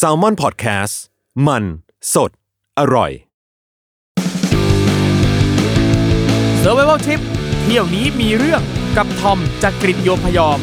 [0.00, 0.94] s a l m o n PODCAST
[1.46, 1.64] มัน
[2.14, 2.30] สด
[2.78, 3.10] อร่อย
[6.62, 7.20] s u r v i v a l Trip
[7.62, 8.62] เที่ยวนี้มีเรื่อง
[8.96, 10.58] กับทอมจากกรีฑโยมพยอม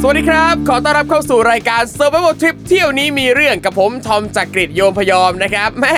[0.00, 5.96] สวัสดีครับ ขอต้อนรับเข้าสู่รายการ Survival Trip เที่ยวนี้มีเรื่องกับผมทอมจากกรีฑโยมพยอมนะครับแม่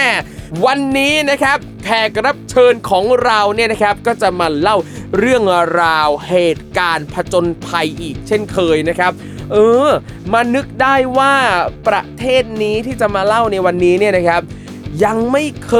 [0.64, 4.76] วันนี้นะครับแขกรับเชิญของเราเนี่ยนะครับก็จะมาเล่า
[5.18, 5.42] เรื่อง
[5.82, 9.12] ราวเหตุการณ์ผจญภัยอีกเช่นเคยนะครับ
[9.52, 9.88] เออ
[10.32, 11.34] มานึกได้ว่า
[11.88, 14.42] ประเทศนี้ที่จะมาเล่าในวันนี้เนี่ยนะครับ
[15.04, 15.74] ยังไม่เค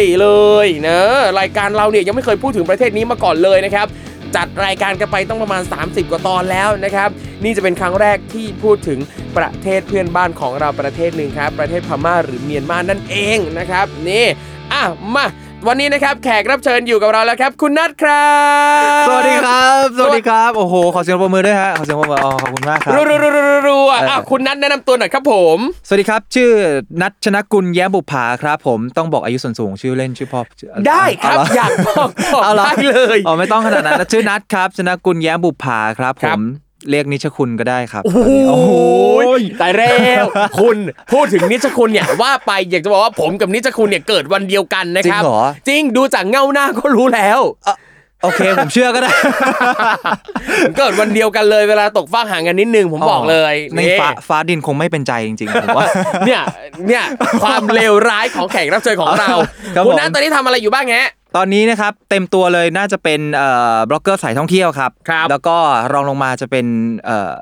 [0.00, 0.28] ยเล
[0.64, 1.00] ยนะ
[1.38, 3.86] รายการเราเนี่ยยังไม่เคยพูดถึงประเทศนี้มาก่อนเลยนะครับ
[4.36, 7.08] จัดรายการกันไปต้องประมาณ 30 กว่าตอนแล้วนะครับ
[7.44, 8.98] นี่จะเป็นครั้งแรกที่พูดถึง
[9.36, 14.26] ประเทศเพื่อนบ้านของเราประเทศหนึ่งครับ ประเทศพม่าหรือเมียนมานั่นเองนะครับ นี่
[14.72, 14.82] อะ
[15.14, 15.24] มา
[15.68, 18.30] วันนี้นะครับแขกรับเชิญอยู่กับเราแล้วครับ คุณนัทครั
[19.02, 26.50] บ สวัสดีครับ สวัสดีครับ โอ้โห ขอเสียงปรบมือด้วยฮะ ขอเสียงปรบมืออ๋อขอบคุณมากครับรัวรัวรัวรัวรัวเอออ่อะคุณนัทแนะนำตัวหน่อยครับผม สวัสดีครับ ชื่อ
[27.02, 36.42] นัทชนกุลแย้มบุปผาครับผม ต้องบอกอายุส่วนสูงชื่อเล่นชื่อพ่อชื่อได้ครับเเหอยากบอกบอกเอาหรอได้เลย อ๋อไม่ต้องขนาดนั้น ชื่อนัทครับ ชนกุลแย้มบุปผาครับผครับม
[36.90, 38.72] เรียกนิชคุณก็ได้ครับโอ้โห
[39.60, 40.24] ตายแล้ว
[40.60, 40.76] คุณ
[41.12, 47.40] พูดถึงนิชคุณเนี่ยว่าไปอยากจะบอกว่าผมกับนิชคุณเนี่ยเกิดวันเดียวกันนะครับจริงเหรอ จริงดูจากเบ้าหน้าก็รู้แล้ว
[48.22, 49.12] โอเค ผมเชื่อก็ได้
[50.78, 55.88] เกิดวันเดียวกันเลยเวลาตกฟากห่างกันนิดนึงผมบอกเลยในฟ้าฟ้าดินคงไม่เป็นใจจริงๆผมว่า
[56.26, 56.40] เนี่ย
[56.88, 57.04] เนี่ย
[57.42, 59.28] ความเลวร้ายของแขกรับเชิญของเรา
[59.74, 65.56] ครับคุณผมนัทตอนนี้ทำอะไรอยู่บ้างฮะ ตอนนี้นะครับเต็มตัวเลยน่าจะเป็นเอ่อบล็อกเกอร์สายท่องเที่ยวครับ ครับแล้วก็
[65.92, 66.66] รองลงมาจะเป็น
[67.04, 67.36] เอ่อ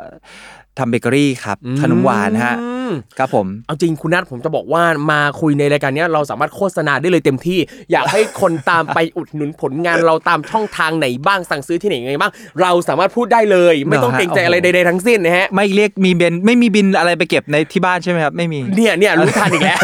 [0.78, 4.82] ทำเบเกอรี่ครับขนมหวานฮะอืม ครับผม เอาจริงคุณนัทผมจะบอกว่า
[5.12, 7.58] มาคุยในรายการเนี้ยเราสามารถโฆษณาได้เลยเต็มที่
[7.92, 12.32] อยากให้คนตามไปอุดหนุนผลงานเราตามช่องทางไหนบ้างสั่งซื้อที่ไหนยังไงบ้าง
[12.62, 19.78] เราสามารถพูดได้เลย ไม่ต้องเหรอฮะเกรงใจอะไรโอ้โหใดๆทั้งสิ้นนะฮะไม่เรียกมีเบนไม่มีบินอะไรไปเก็บในที่บ้านใช่ไหมครับ ไม่มี เนี่ยเนี่ยรู้ทันอีกแล้ว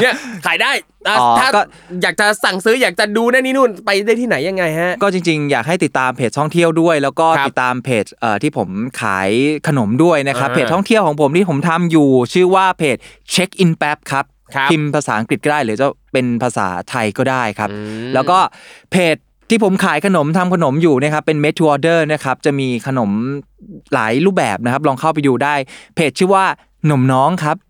[0.00, 0.12] เนี่ย
[0.46, 0.70] ขายได้
[1.08, 1.60] อะอ๋อถ้าก็
[2.02, 8.68] อยากจะสั่งซื้ออยากจะดูนั่นนี่นู่นไปได้ที่ไหนยังไงฮะ ก็จริงๆ อยากให้ติดตามเพจท่องเที่ยวด้วย แล้วก็ครับติดตามเพจเอ่อที่ผม
[9.00, 9.30] ขาย
[9.68, 12.96] ขนมด้วยนะครับอ่าเพจท่องเที่ยวของผมที่ผมทำอยู่ชื่อว่าเพจ
[13.34, 14.24] Check In แป๊บครับ
[14.54, 17.76] ครับพิมพ์ภาษาอังกฤษก็ได้หรือจะเป็นภาษาไทยก็ได้ครับ อื
[18.08, 18.38] ม แล้วก็
[18.92, 19.16] เพจ
[19.50, 23.10] ที่ผมขายขนมทำขนมอยู่นะครับเป็น made to order นะครับจะมีขนม
[23.94, 25.54] หลายรูปแบบนะครับ ลองเข้าไปดูได้
[25.94, 26.44] เพจชื่อว่า
[26.86, 27.67] หนมน้องครับอืม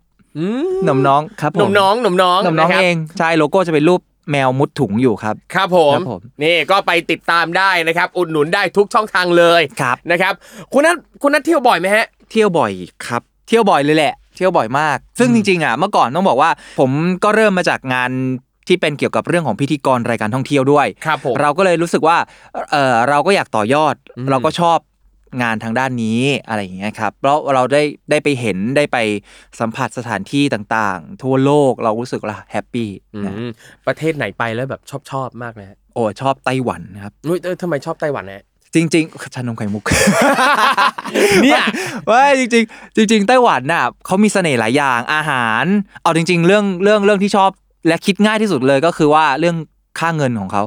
[0.85, 4.01] หนมน้องครับหนุ่มน้องหนุ่มน้องหนมน้องะครับเองใช่โลโก้จะเป็นรูป
[4.31, 10.33] แมวมุดถุงอยู่ครับครับผมครับผม นี่ก็ไปติดตามได้นะครับ อุดหนุนได้ทุกช่องทางเลยครับนะครับ
[10.73, 12.71] คุณนัทคุณนัทเที่ยวบ่อยไหมฮะ เที่ยวบ่อย
[13.05, 16.91] ครับ เที่ยวบ่อยเลยแหละ เที่ยวบ่อยมาก ซึ่งจริงๆอะเมื่อก่อนต้องบอกว่า ผม
[17.23, 18.11] ก็เริ่มมาจากงาน
[18.67, 22.17] ที่เป็นเกี่ยวกับเรื่องของพิธีกรรายการท่องเที่ยวด้วยครับผมเราก็เลยรู้สึกว่า
[22.71, 24.77] เออเราก็อยากต่อยอดอืมเราก็ชอบ
[25.41, 28.97] งานทางด้านนี้อะไรอย่างเงี้ยครับเพราะเราได้ได้ไปเห็นได้ไป
[29.59, 33.49] สัมผัสสถานที่ต่างๆ ทั่วโลกเรารู้สึกว่าแฮปปี้อืนะม
[33.87, 38.43] ประเทศไหนไปแล้วแบบชอบชอบมากเลยฮะโอ้ชอบไต้หวันนะครับนุ้ยเออทำไมชอบไต้หวันฮะ
[38.75, 39.83] จริงๆชานมไข่มุก
[41.43, 41.63] เนี่ย
[42.09, 45.65] ว่าจริงๆจริง ๆ ไต้หวันน่ะเขามีเสน่ห์หลายอย่างอาหาร
[46.03, 47.49] เอาจริง ๆ เรื่องเรื่องเรื่องที่ชอบ
[47.87, 49.55] และคิดง่ายที่สุดเลยก็คือว่าเรื่อง
[49.99, 50.63] ค่าเงินของเขา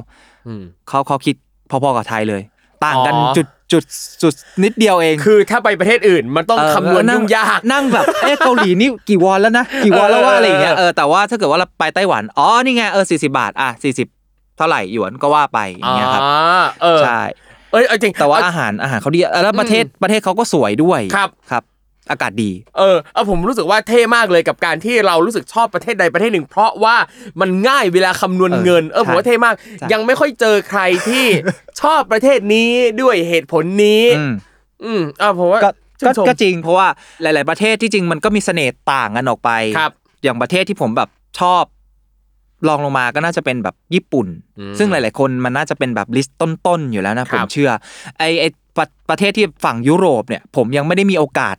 [0.47, 1.35] อืมเขาเขาคิด
[1.69, 2.41] พอๆกับไทยเลย
[2.85, 3.83] ต่างกันอ๋อจุด จุด
[4.21, 14.07] จุดนิดเดียวเอง คือถ้าไปประเทศอื่นมันต้องเออคำนวณนั่ยุ่งยากนั่งแบบเอ๊ะเกาหลีนี่กี่วอนแล้วนะกี่วอนแล้วว่าเอออะไรอย่างเงี้ยเออเออแต่ว่าถ้าเกิดว่าเราไปไต้หวันอ๋อนี่ไงเออสี่สิบาทอะสี่สิบ
[14.57, 17.19] เท่าไหร่หยวนก็ว่าไปอย่างเงี้ยครับอ่าเออใช่
[17.71, 21.63] เอ้ยเอาจริงแต่ว่าเออาหารอาหารเขาดีแล้วประเทศประเทศเขาก็สวยด้วยครับครับ
[22.09, 26.95] อากาศดี เออเอาผมรู้สึกว่าเท่มากเลยกับการที่เรารู้สึกชอบประเทศใดประเทศหนึ่ง เพราะว่า
[27.41, 31.25] มันง่ายเวลาคำนวณเออเงิน เออผมว่าใช่เท่มากใช่ยังไม่ค่อยเจอใครที่
[31.81, 32.69] ชอบประเทศนี้
[33.01, 34.33] ด้วยเหตุผลนี้ อืม
[34.85, 35.69] อืมอ่าผมว่าก็
[35.99, 36.87] ชื่ก็นชมก็จริง เพราะว่า
[37.21, 39.91] หลาย ๆ ประเทศที่จริงมันก็มีเสน่ห์ต่างกันออกไปครับ
[40.23, 41.09] อย่างประเทศที่ผมแบบ
[41.39, 41.63] ชอบ
[42.67, 44.27] ลองลงมาก็น่าจะเป็นแบบญี่ปุ่น
[44.59, 47.69] อืมซึ่งหลาย ๆ คนมันน่าจะเป็นแบบลิสต์ต้น ๆ อยู่แล้วนะคผรับมเชื่อ
[48.17, 48.45] ไอไอ
[48.77, 51.55] ประประเทศที่ฝั่งยุโรปเนี่ย ผมยังไม่ได้มีโอกาส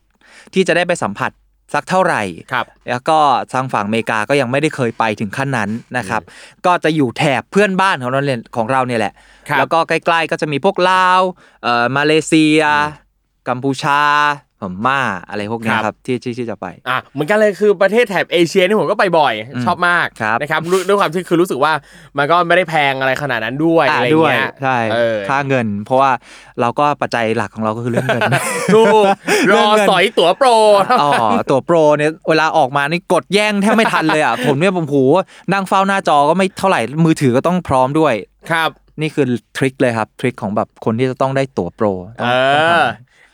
[0.55, 1.31] ที่จะได้ไปสัมผัส
[1.75, 2.23] สักเท่าไหร่
[2.53, 3.19] ครับแล้วก็
[3.53, 6.23] ทางฝั่งอเมริกาก็ยังไม่ได้เคยไปถึงขั้นนั้นนะครับ
[6.67, 9.13] ก็จะอยู่แถบเพื่อนบ้านของเราเนี่ยของเราเนี่ยแหละ
[9.49, 11.21] ครับแล้วก็ใกล้ ๆ ก็จะมีพวกลาว
[11.63, 12.61] เอ่อมาเลเซีย
[13.49, 14.44] กัมพูชาพ
[14.87, 21.73] ม่าอะไรพวกเนี้ยครับครับที่ที่ที่จะไปอะเหมือนกันเลยคือประเทศแถบเอเชียนี่ผมก็ไปบ่อยอืมชอบมากครับนะครับรู้ด้วยความที่คือรู้สึกว่า
[22.19, 26.11] มันก็ไม่ได้แพงอะไรขนาดนั้นด้วยอ่าอะไรด้วยเงี้ยใช่เออค่าเงิน เพราะว่า
[26.61, 28.23] เราก็ปัจจัยหลักของเราก็คือเรื่องเงิน
[28.75, 29.05] ถูก
[29.47, 30.49] เรื่รองอเงินสอยตั๋วโปร
[31.03, 31.11] อ๋อ
[31.51, 34.97] ตัวโปรเนี่ยเวลาออกมานี่กดแย่งแทบไม่ทันเลยอะผมเนี่ยผมโห
[35.53, 38.15] นั่งเฝ้าหน้าจอก็ไม่เท่าไหร่มือถือก็ต้องพร้อมด้วย
[38.51, 38.71] ครับ
[39.01, 39.27] นี่คือ
[39.57, 41.87] ทริคเลยครับทริคของแบบคนที่จะต้องได้ตั๋วโปร
[42.21, 42.87] ต้เอองต้องทำอ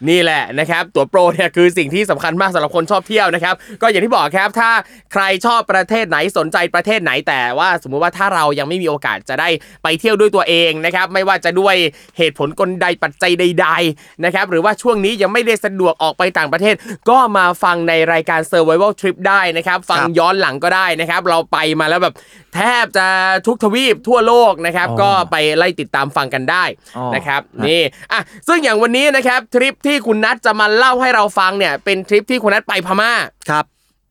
[0.09, 4.71] นี่แหละนะครับตั๋วโปรเนี่ยคือสิ่งที่สำคัญมากสำหรับคนชอบเที่ยวนะครับก็อย่างที่บอกครับถ้า
[5.13, 9.49] ใครชอบประเทศไหนสนใจประเทศไหนแต่ว่าสมมุติว่าถ้าเรายังไม่มีโอกาสจะได้
[9.83, 11.75] ไปเที่ยวด้วยตัวเองนะครับไม่ว่าจะด้วย
[12.19, 16.75] เหตุผลกลใดปัจจัยใดๆนะครับหรือว่าช่วงนี้ยังไม่ได้สะดวกออกไปต่างประเทศ
[17.11, 22.15] ก็มาฟังในรายการ Survival Trip ได้นะครับฟังครับย้อนหลังก็ได้นะครับเราไปมาแล้วแบบ
[22.55, 23.07] แทบจะ
[23.47, 26.65] ทุกทวีปทั่วโลกนะครับอ๋อก็ไปไล่ติดตามฟังกันได้
[26.97, 27.83] อ๋อนะครับครับนี่
[28.13, 33.13] อะซึ่งอย่างวันนี้นะครับทริปที่คุณนัทจะมาเล่าให้เราฟังเนี่ย เป็นทริปที่คุณนัทไปพม่า
[33.51, 33.65] ครับ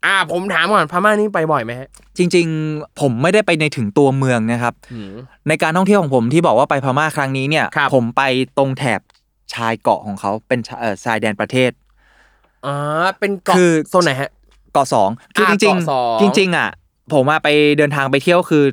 [0.05, 4.73] อ่า ผมถามก่อนพม่านี่ไปบ่อยไหมฮะ จริง ๆ ผมไม่ได้ไปในถึงตัวเมืองนะครับ
[5.47, 8.23] ในการท่องเที่ยวของผมที่บอกว่าไปพม่าครั้งนี้เนี่ย ครับ ผมไป
[8.57, 8.99] ตรงแถบ
[9.53, 11.71] ชายเกาะของเขาเป็นชาเอ่อชายแดนประเทศ
[12.65, 14.29] อ่าเป็นเกาะคือ โซนไหนฮะ
[14.73, 16.69] เกาะสองคืออ่าจริงเกาะสองๆจริง ๆ อะ
[17.13, 18.63] ผมมาไปเดินทางไปเที่ยวคือ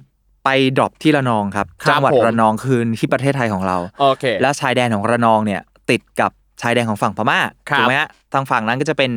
[0.44, 5.60] ไปดรอปที่ระนองครับครับจังหวัดผม ระนองคือที่ประเทศไทยของเรา โอเค และชายแดนของระนองเนี่ย
[5.90, 9.10] ติดกับ ชายแดนของฝั่งพม่าครับถูกไหมฮะทางฝั่งนั้นก็จะเป็น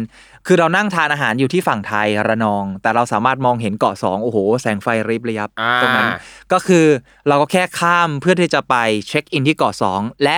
[0.47, 6.09] คือเรานั่งทานอาหารอยู่ที่ฝั่งไทยระนอง แต่เราสามารถมองเห็นเกาะสองโอ้โห แสงไฟริบระยับอ่าตรงนั้น
[6.51, 6.86] ก็คือ
[7.27, 8.75] เราก็แค่ข้ามเพื่อที่จะไป
[9.07, 10.38] เช็คอินที่เกาะสองและ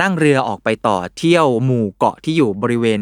[0.00, 3.00] นั่งเรือออกไปต่อเที่ยวหมู่เกาะที่อยู่บริเวณ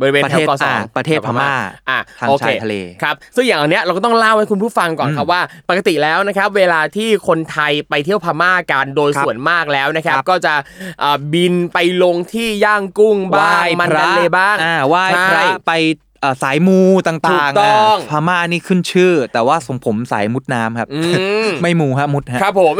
[0.00, 1.50] บริเวณประแถเทวศเกาะสองอ่าประเทศพม่า
[1.90, 10.54] อะทางโอเคชายทะเลครับซึ่งอย่างอันเนี้ยเราก็ต้องเล่าให้คุณผู้ฟังก่อนอืมครับว่า ปกติแล้วนะครับเวลาที่คนไทยไปเที่ยวพม่ากันโดยครับส่วนมากแล้วนะครับครับก็จะ
[11.00, 16.05] เอ่อบินไปลงที่ย่างกุ้งบ้างมันดันเลบ้างอ่าไหว้พระใช่ไปเอ่อ
[16.42, 21.00] สายมูต่างๆถูกต้องาพม่านี่ขึ้นชื่อ แต่ว่าสมผมสายมุดน้ำครับอื
[21.46, 22.74] มไม่มูฮะมุดฮะครับผม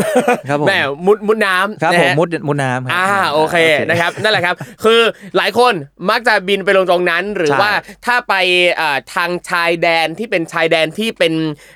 [0.48, 0.72] ครับผมแหม
[1.06, 3.56] มุดมุดน้ำครับนะผมฮะมุดมุดน้ำรับอ่าโอเค
[3.88, 4.54] นะครับนั่นแหละครับ
[4.84, 5.00] คือ
[5.36, 5.72] หลายคน
[6.10, 7.72] มักจะบินไปลงตรงนั้น หรือใช่ว่า
[8.06, 8.34] ถ้าไป
[8.76, 11.34] เอ่อทางชายแดนที่เป็นชายแดนที่เป็น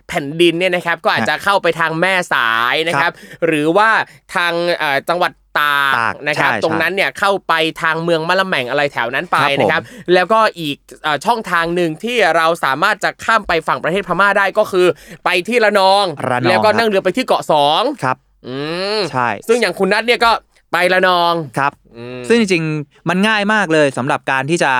[0.08, 3.12] แผ่นดินเนี่ยนะครับ ก็อาจจะเข้าไปทางแม่สายนะครับ
[3.46, 3.90] หรือว่า
[4.34, 9.82] ทางเอ่อจังหวัดตากตากนะครับใช่ตรงนั้นเนี่ยเข้าไปทางเมืองมะละแม่งอะไรแถวนั้นไปครับผมนะครับ
[10.14, 14.87] แล้วก็อีกเอ่อช่องทางหนึ่งที่เราสามารถจะข้ามไปฝั่งประเทศพม่าได้ก็คือ
[15.25, 18.17] ไปที่ระนองระนองแล้วก็ครับนั่งเรือไปที่เกาะสองครับ
[18.47, 18.56] อื
[18.99, 20.31] มใช่ซึ่งอย่างคุณนัทเนี่ยก็
[20.73, 24.73] ไประนองครับอืมซึ่งจริงๆมันง่ายมากเลยสำหรับการที่จะ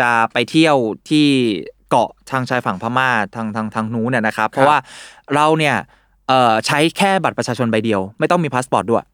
[0.00, 0.76] จะไปเที่ยว
[1.10, 1.26] ที่
[1.90, 4.78] เกาะทางชายฝั่งพม่าทางทางทางนู้นเนี่ยนะครับ เพราะว่า
[5.34, 5.76] เราเนี่ย
[6.30, 9.04] เอ่อใช้แค่บัตรประชาชนใบเดียว ไม่ต้องมีพาสปอร์ตด้วย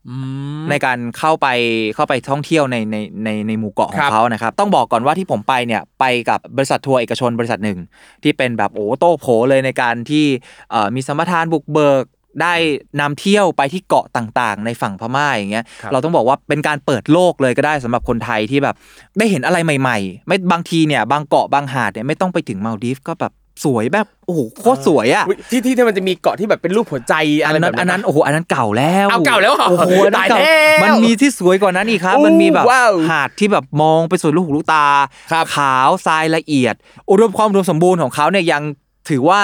[0.70, 1.46] ในการเข้าไป
[1.94, 7.78] เข้าไปท่องเที่ยวในในในในหมู่เกาะขอครังบเขานะครับต้องบอกก่อนว่าที่ผมไปเนี่ยไปกับบริษัททัวร์เอกชนบริษัทหนึ่ง
[8.22, 10.24] ที่เป็นแบบโอ้โต้โผเลยในการที่
[10.70, 12.04] เอ่อมีสมรทานบุกเบิก
[12.42, 12.54] ได้
[13.00, 18.74] นำเที่ยวไปที่เกาะต่างๆ ในฝั่งพม่าอย่างเงี้ยครับเราต้องบอกว่าเป็นการเปิดโลกเลยก็ได้สำหรับคนไทยที่แบบ
[19.19, 23.32] ได้เห็นอะไรใหม่ ๆ ไม่บางทีเนี่ยบางเกาะบางหาดเนี่ยไม่ต้องไปถึงมาลดีฟก็แบบ
[23.64, 34.87] สวยแบบโอ้โหโคตรสวยอะอุ๊ยที่ที่ที่มันจะมีเกาะที่แบบเป็นรูปหัวใจอะไรอันแบนั้บนอันนั้นปะโอ้โหอันนั้นเก่าแล้วเอาเก่าแล้วเหรอโอ้โหอันนั้นเก่าตายแล้วมันมีที่สวยกว่านั้นอีกครับอู้มันมีแบบว้าวหาดที่แบบมองไปสุดลูกหูลูกตา
[35.32, 36.75] ครับขาวทรายละเอียด
[37.10, 38.63] อุดมความอุดมสมบูรณ์ของเขาเนี่ยยัง
[39.08, 39.41] ถือว่า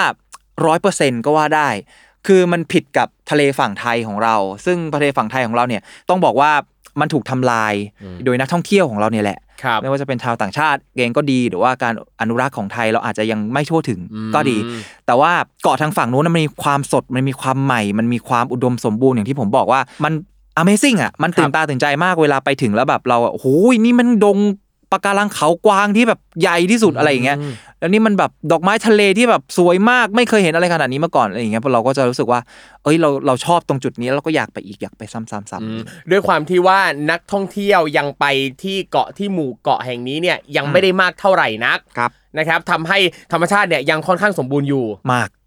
[0.67, 1.69] ร้อยเปอร์เซ็นก็ว่าได้
[2.27, 6.53] คือมันผิดกับทะเลฝั่งไทยของเรา ซึ่งทะเลฝั่งไทยของเราเนี่ยต้องบอกว่า
[7.01, 7.75] มันถูกทำลาย
[8.25, 14.57] โดยนักท่องเที่ยวของเราเนี่ยแหละครับไม่ว่าจะเป็นชาวต่างชาติเองก็ดี หรือว่าการอนุรักษ์ของไทยเราอาจจะยังไม่ทั่วถึงอืมก็ดี
[15.07, 15.33] แต่ว่า
[15.63, 20.13] เกาะทางฝั่งนู้นนะมันมีความสดมันมีความใหม่ มันมีความอุดมสมบูรณ์อย่างที่ผมบอกว่ามัน
[20.63, 23.47] Amazing อะมันตื่นตาตื่นใจมากเวลาไปถึงแล้วแบบเราอะโอ้โห
[23.85, 24.39] นี่มันดง
[24.93, 27.39] ปะการังเขากวางที่แบบใหญ่ที่สุดอะไรอย่างเงี้ย
[27.79, 32.41] แล้วนี่มันแบบดอกไม้ทะเลที่แบบสวยมากไม่เคยเห็นอะไรขนาดนี้มาก่อนอะไรอย่างเงี้ยพวกเราก็จะรู้สึกว่า
[32.83, 35.81] เอ้ยเราเราชอบตรงจุดนี้แล้วเราก็อยากไปอีกอยากไปซ้ำๆๆอืม
[36.11, 36.79] ด้วยความที่ว่า
[37.11, 38.25] นักท่องเที่ยวยังไป
[38.63, 42.99] ที่เกาะที่หมู่เกาะแห่งนี้เนี่ยยังไม่ได้มากเท่าไหร่นักครับนะครับทำให้
[43.33, 45.42] ธรรมชาติเนี่ยยังค่อนข้างสมบูรณ์อยู่มากอื้อหือ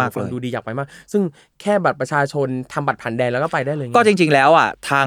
[0.00, 1.22] มากฟังเลยดูดีอยากไปมาก ซึ่ง
[1.60, 5.06] แค่บัตรประชาชนทำบัตรผ่านแดนแล้วก็ไปได้เลยไก็จริง ๆ แล้วอะทาง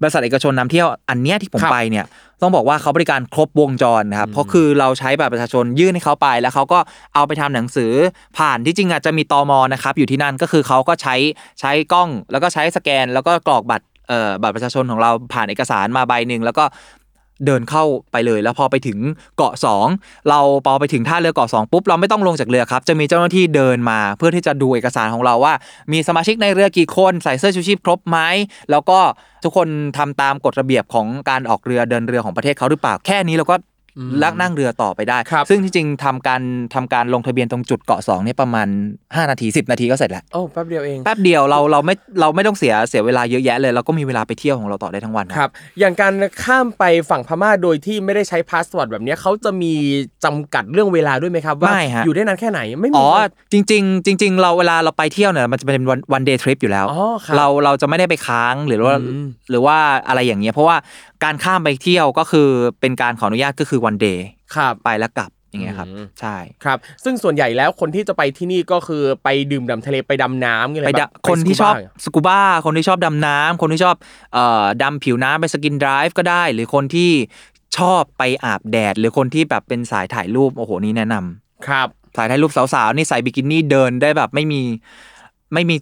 [0.00, 2.06] บริษัทเอกชนนำเที่ยวอันเนี้ยที่ผมครับไปเนี่ย
[2.42, 6.78] ต้องบอกว่าเขาบริการครบวงจรนะครับเพราะคือเราใช้บัตรประชาชนยื่นให้เขาไป แล้วเขาก็
[7.14, 7.92] เอาไปทำหนังสือ
[8.38, 11.14] ผ่านที่จริงอาจจะมีตมนะครับอยู่ที่นั่นก็คือเขาก็ใช้
[11.60, 16.64] ใช้กล้องแล้วก็ใช้สแกน แล้วก็กรอกบัตรเอ่อบัตรประชาชนของเราผ่านเอกสารมาใบหนึ่งแล้วก็
[17.46, 18.98] เดินเข้าไปเลย แล้วพอไปถึง
[19.36, 19.54] เกาะ
[19.90, 25.54] 2 เราพอไปถึงท่าเรือเกาะ2ปุ๊บเราไม่ต้องลงจากเรือครับจะมีเจ้าหน้าที่เดินมาเพื่อที่จะดูเอกสารของเราว่า
[25.92, 28.18] มีสมาชิกในเรือกี่คนใส่เสื้อชูชีพครบไหม
[28.70, 28.98] แล้วก็
[29.44, 29.68] ทุกคน
[29.98, 33.56] ทำตามกฎระเบียบของการออกเรือเดินเรือของประเทศเขาหรือเปล่าแค่นี้เราก็
[34.22, 36.42] ลักนั่งเรือต่อไปได้ครับซึ่งที่จริงทำการ
[36.74, 38.68] ทำการลงทะเบียนตรงจุดเกาะ2เนี่ยประมาณ
[39.00, 46.12] 5 นาที 10 นาทีก็เสร็จแล้วโอ้แป๊บเดียวเองแป๊บเดียวเราเราไม่เราไม่ต้องเสียเสียเวลาเยอะแยะเลยเราก็มีเวลาไปเที่ยวของเราต่อได้ทั้งวันครับอย่างการ
[46.44, 49.72] ข้ามไปฝั่งพม่าโดยที่ไม่ได้ใช้พาสปอร์ตแบบเนี้ยเขาจะมี
[50.24, 59.76] จำกัดเรื่องเวลาด้วยไหมครับว่าไม่ฮะอยู่ได้นานแค่ไหนไม่มีอ๋อครับจริงๆจริงๆเราเวลาเราไปเที่ยวเนี่ยมันจะเป็นวัน one day trip อยู่แล้วอ๋อครับเราเราจะไม่ได้ไปค้างหรือว่าอืมหรือว่า
[60.08, 60.76] อะไรอย่างเงี้ยเพราะว่า
[61.24, 62.48] การข้ามไปเที่ยวก็คือ
[62.80, 65.88] เป็นการขออนุญาตก็คือวัน one dayครับไปแล้วกลับอย่างเงี้ยครับ
[66.20, 73.96] ใช่ครับ ซึ่งส่วนใหญ่แล้วคนที่จะไปที่นี่ก็คือไปดื่มด่ำทะเลไปดำน้ำอะไรแบบคนที่ชอบสกูบ้าคนที่ชอบดำน้ำ คนที่ชอบ
[74.34, 74.44] เอ่
[74.82, 77.10] ดำผิวน้ำไปสกินไดฟ์ก็ได้ หรือคนที่
[77.78, 84.62] ชอบไปอาบแดด หรือคนที่แบบเป็นสายถ่ายรูปโอ้โหนี่แนะนำครับสายถ่ายรูปสาวๆนี่ใส่บิกินี่เดินได้แบบไม่มี
[85.54, 85.76] ไม่มี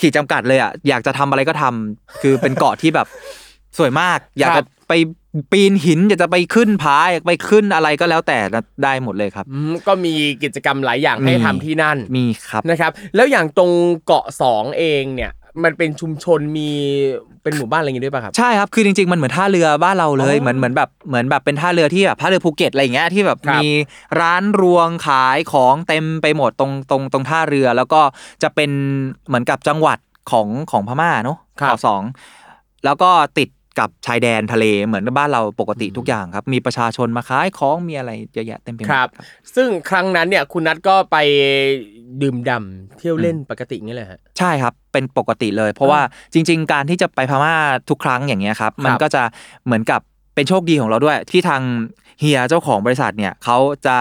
[0.00, 3.06] ขีดจำกัดเลยอะอยากจะทำอะไรก็ทำ คือเป็นเกาะที่แบบ
[3.78, 4.92] สวยมาก อยากจะไป
[5.52, 8.38] ปีนหินอยากจะไปขึ้นผาอยากไปขึ้นอะไรก็แล้วแต่
[8.84, 13.70] ได้หมดเลยครับอืมก็มีกิจกรรมหลายอย่างให้มีทำที่นั่นมีครับนะครับ แล้วอย่างตรง
[14.06, 15.32] เกาะสองเองเนี่ย
[15.64, 16.70] มันเป็นชุมชนมี
[17.42, 23.66] เป็นหมู่บ้านอะไรอย่างงี้ด้วยป่ะครับใช่ครับคือจริงๆมันเหมือนท่าเรือบ้านเราเลยอ๋อเหมือนเหมือนแบบเหมือนแบบเป็นท่าเรือที่แบบท่าเรือภูเก็ตอะไรอย่างเงี้ยที่แบบครับมี
[24.20, 28.00] ร้านรวงขายของเต็มไปหมดตรงตรงตรงท่าเรือ แล้วก็
[28.42, 28.70] จะเป็น
[29.26, 29.98] เหมือนกับจังหวัด
[30.30, 32.02] ของของพม่าเนาะครับเกาะสอง
[32.84, 33.48] แล้วก็ติด
[33.78, 39.08] กับชายแดนทะเลเหมือนบ้านเราปกติทุกอย่างครับ มีประชาชนมาขายของมีอะไรเยอะแยะเต็มไปหมดครับ
[39.54, 41.16] ซึ่งครั้งนั้นเนี่ยคุณนัทก็ไป
[42.22, 46.00] ดื่มด่ำเที่ยวเล่นปกติอย่างเงี้ยเลยฮะใช่ครับเป็นปกติเลย เพราะว่า
[46.32, 47.54] จริง ๆ การที่จะไปพม่า
[47.88, 49.22] ทุกครั้งอย่างเงี้ยครับมันก็จะ
[49.64, 50.00] เหมือนกับ
[50.34, 51.62] เป็นโชคดีของเราด้วย ที่ทาง
[52.20, 53.96] เฮียเจ้าของบริษัทเนี่ยเขาจะ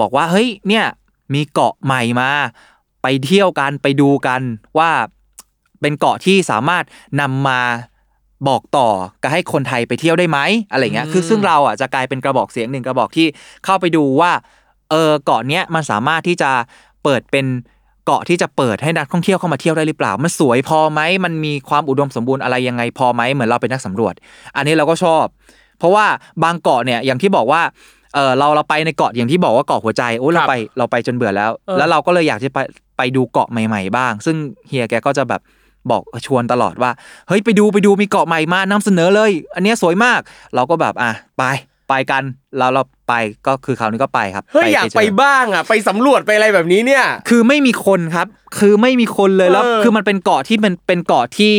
[0.00, 0.86] บอกว่าเฮ้ยเนี่ย
[1.34, 2.30] มีเกาะใหม่มา
[3.02, 4.40] ไปเที่ยวกันไปดูกัน
[4.78, 4.90] ว่า
[5.80, 6.84] เป็นเกาะที่สามารถ
[7.20, 7.60] นำมา
[8.48, 8.88] บอกต่อ
[9.22, 10.38] ก็ให้คนไทยไปเที่ยวได้ไหม
[10.72, 13.26] อะไรเงี้ยคือซึ่งเราอะจะกลายเป็นกระบอกเสียงหนึ่งกระบอกที่
[13.64, 14.32] เข้าไปดูว่า
[14.90, 16.50] เออเกาะเนี้ยมันสามารถที่จะ
[17.04, 17.46] เปิดเป็น
[18.06, 24.14] เกาะที่จะเปิดให้นักท่องเที่ยวเข้ามาเที่ยวได้หรือเปล่า มันสวยพอไหมมันมีความอุดมสมบูรณ์อะไรยังไงพอไหมเหมือนเราเป็นนักสำรวจ
[24.56, 25.24] อันนี้เราก็ชอบ
[25.78, 26.06] เพราะว่า
[26.42, 27.62] บางเกาะเนี่ยอย่างที่บอกว่า
[28.14, 32.58] เออเราเราไปในเกาะอย่างที่บอกว่าเกาะหัวใจโอ้ครัเราบไปเราไปจนเบื่อแล้วเออแล้วเราก็เลยอยากจะไป
[32.96, 34.36] ไปดูเกาะใหม่ ๆ บ้าง ซึ่ง
[34.68, 35.40] เฮียแกก็จะแบบ
[35.90, 36.90] บอกชวนตลอดว่า
[37.28, 40.20] เฮ้ยไปดูไปดูมีเกาะใหม่มานำเสนอเลย อันเนี้ยสวยมาก
[40.54, 41.44] เราก็แบบอะไป
[41.88, 42.22] ไปกัน
[42.58, 43.14] แล้วเราไป
[43.46, 48.26] ก็คือคราวนี้ก็ไปครับเฮ้ยอยากเจไปบ้างอะไปสำรวจไปอะไรแบบนี้เนี่ย คือไม่มีคนครับ
[48.58, 51.56] คือไม่มีคนเลยแล้วเออคือมันเป็นเกาะที่มันเป็นเกาะที่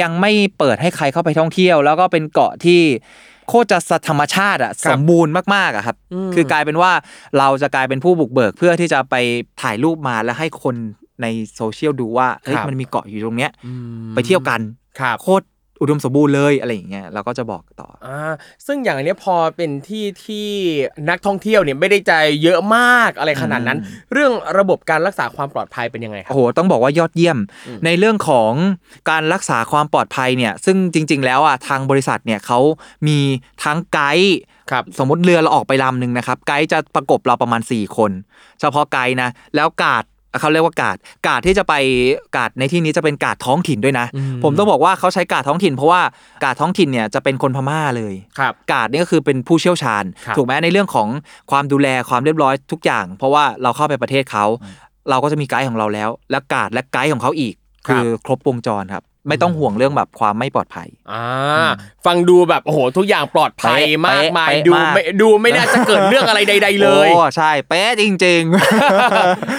[0.00, 2.80] ยังไม่เปิดให้ใครเข้าไปท่องเที่ยว แล้วก็เป็นเกาะที่
[3.48, 5.96] โคตรจะธรรมชาติอะสมบูรณ์มากๆอะครับ
[6.34, 6.92] คือกลายเป็นว่า
[7.38, 9.14] เราจะกลายเป็นผู้บุกเบิกเพื่อที่จะไป
[9.62, 10.76] ถ่ายรูปมาแล้วให้คน
[11.22, 13.50] ในโซเชียลดูว่าเฮ้ยครับมันมีเกาะอยู่ตรงเนี้ย
[14.14, 14.60] ไปเที่ยวกัน
[15.00, 15.46] ครับโคตร
[15.80, 18.32] อุดมสมบูรณ์เลยอะไรอย่างเงี้ยเราก็จะบอกต่ออ่า
[18.66, 20.48] ซึ่งอย่างอันเนี้ยพอเป็นที่ที่
[21.10, 23.78] นักท่องเที่ยวเนี่ยไม่ได้ใจเยอะมากอะไรขนาดนั้น
[24.12, 27.38] เรื่องระบบการรักษาความปลอดภัยเป็นยังไงครัโอ้โหต้องบอกว่ายอดเยี่ยม
[27.84, 28.52] ในเรื่องของ
[29.10, 32.58] การรักษาความปลอดภัยเนี่ย ซึ่งจริง ๆ แล้วอะทางบริษัทเนี่ยเขา
[33.06, 33.18] มี
[33.64, 34.36] ทั้งไกด์
[34.70, 38.10] ครับสมมติเรือเราออกไปลำหนึ่งนะครับไกด์จะประกบเราประมาณ 4 คน
[38.60, 40.04] เฉพาะไกด์นะแล้วกาด
[40.40, 40.96] เขาเรียกว่ากาด
[41.28, 41.74] กาดที่จะไป
[42.36, 44.06] กาดในที่นี้จะเป็นกาดท้องถิ่นด้วยนะ
[44.44, 46.00] ผมต้องบอกว่าเขาใช้กาดท้องถิ่น เพราะว่า
[46.44, 51.08] กาดท้องถิ่นเนี่ยจะเป็นคนพม่าเลยครับกาดนี่ก็คือเป็นผู้เชี่ยวชาญครับถูกไหมในเรื่องของ
[51.50, 54.44] ความดูแลความเรียบร้อยทุกอย่าง เพราะว่าเราเข้าไปประเทศเขา
[55.10, 57.54] เราก็จะมีไกด์ของเราแล้ว และกาดและไกด์ของเขาอีก
[57.86, 61.24] ครับคือครบวงจรครับ ไม่ต้องห่วงเรื่องแบบความไม่ปลอดภัยอ่า
[62.06, 68.42] ฟังดูแบบโอ้โหทุกอย่างปลอดภัยเป๊ะมากมายเป๊ะดูมากไม่ดูไม่น่าจะเกิดเรื่องอะไรใด ๆ เลยโอ้ใช่เป๊ะจริง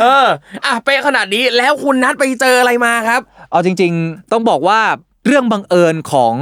[0.01, 0.27] เออ
[0.65, 4.79] อะเป๊ะขนาดนี้แล้วคุณนัดไปเจออะไรมาครับๆเอาจริง ๆ ต้องบอกว่า
[5.25, 6.33] เรื่องบังเอิญของ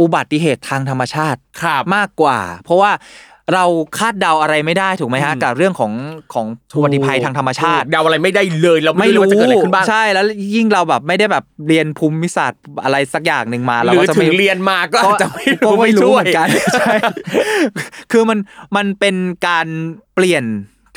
[0.00, 2.90] อุบัติเหตุทางธรรมชาติครับมากกว่า เพราะว่า
[3.52, 3.64] เรา
[3.98, 5.92] คาดเดาอะไรไม่ได้ถูกไหมฮะอืมกับเรื่องของ
[6.34, 6.46] ของ
[6.76, 10.24] อุบัติภัยทางธรรมชาติถูกเดาอะไรไม่ได้เลยเราไม่รู้ว่าจะเกิดอะไรขึ้นบ้างใช่แล้ว
[10.56, 16.94] ยิ่งเราแบบไม่ได้แบบเรียนภูมิศาสตร์อะไรสักอย่างหนึ่งมาหเรารือก็จะถึไม่งเรียนมาก็อาจจะไม่ก็รู้ไม่ไม่รู้ช่วเหยมือนกันใช่
[18.12, 18.38] คือมัน
[18.76, 19.16] มันเป็น
[19.48, 19.66] การ
[20.14, 20.44] เปลี่ยน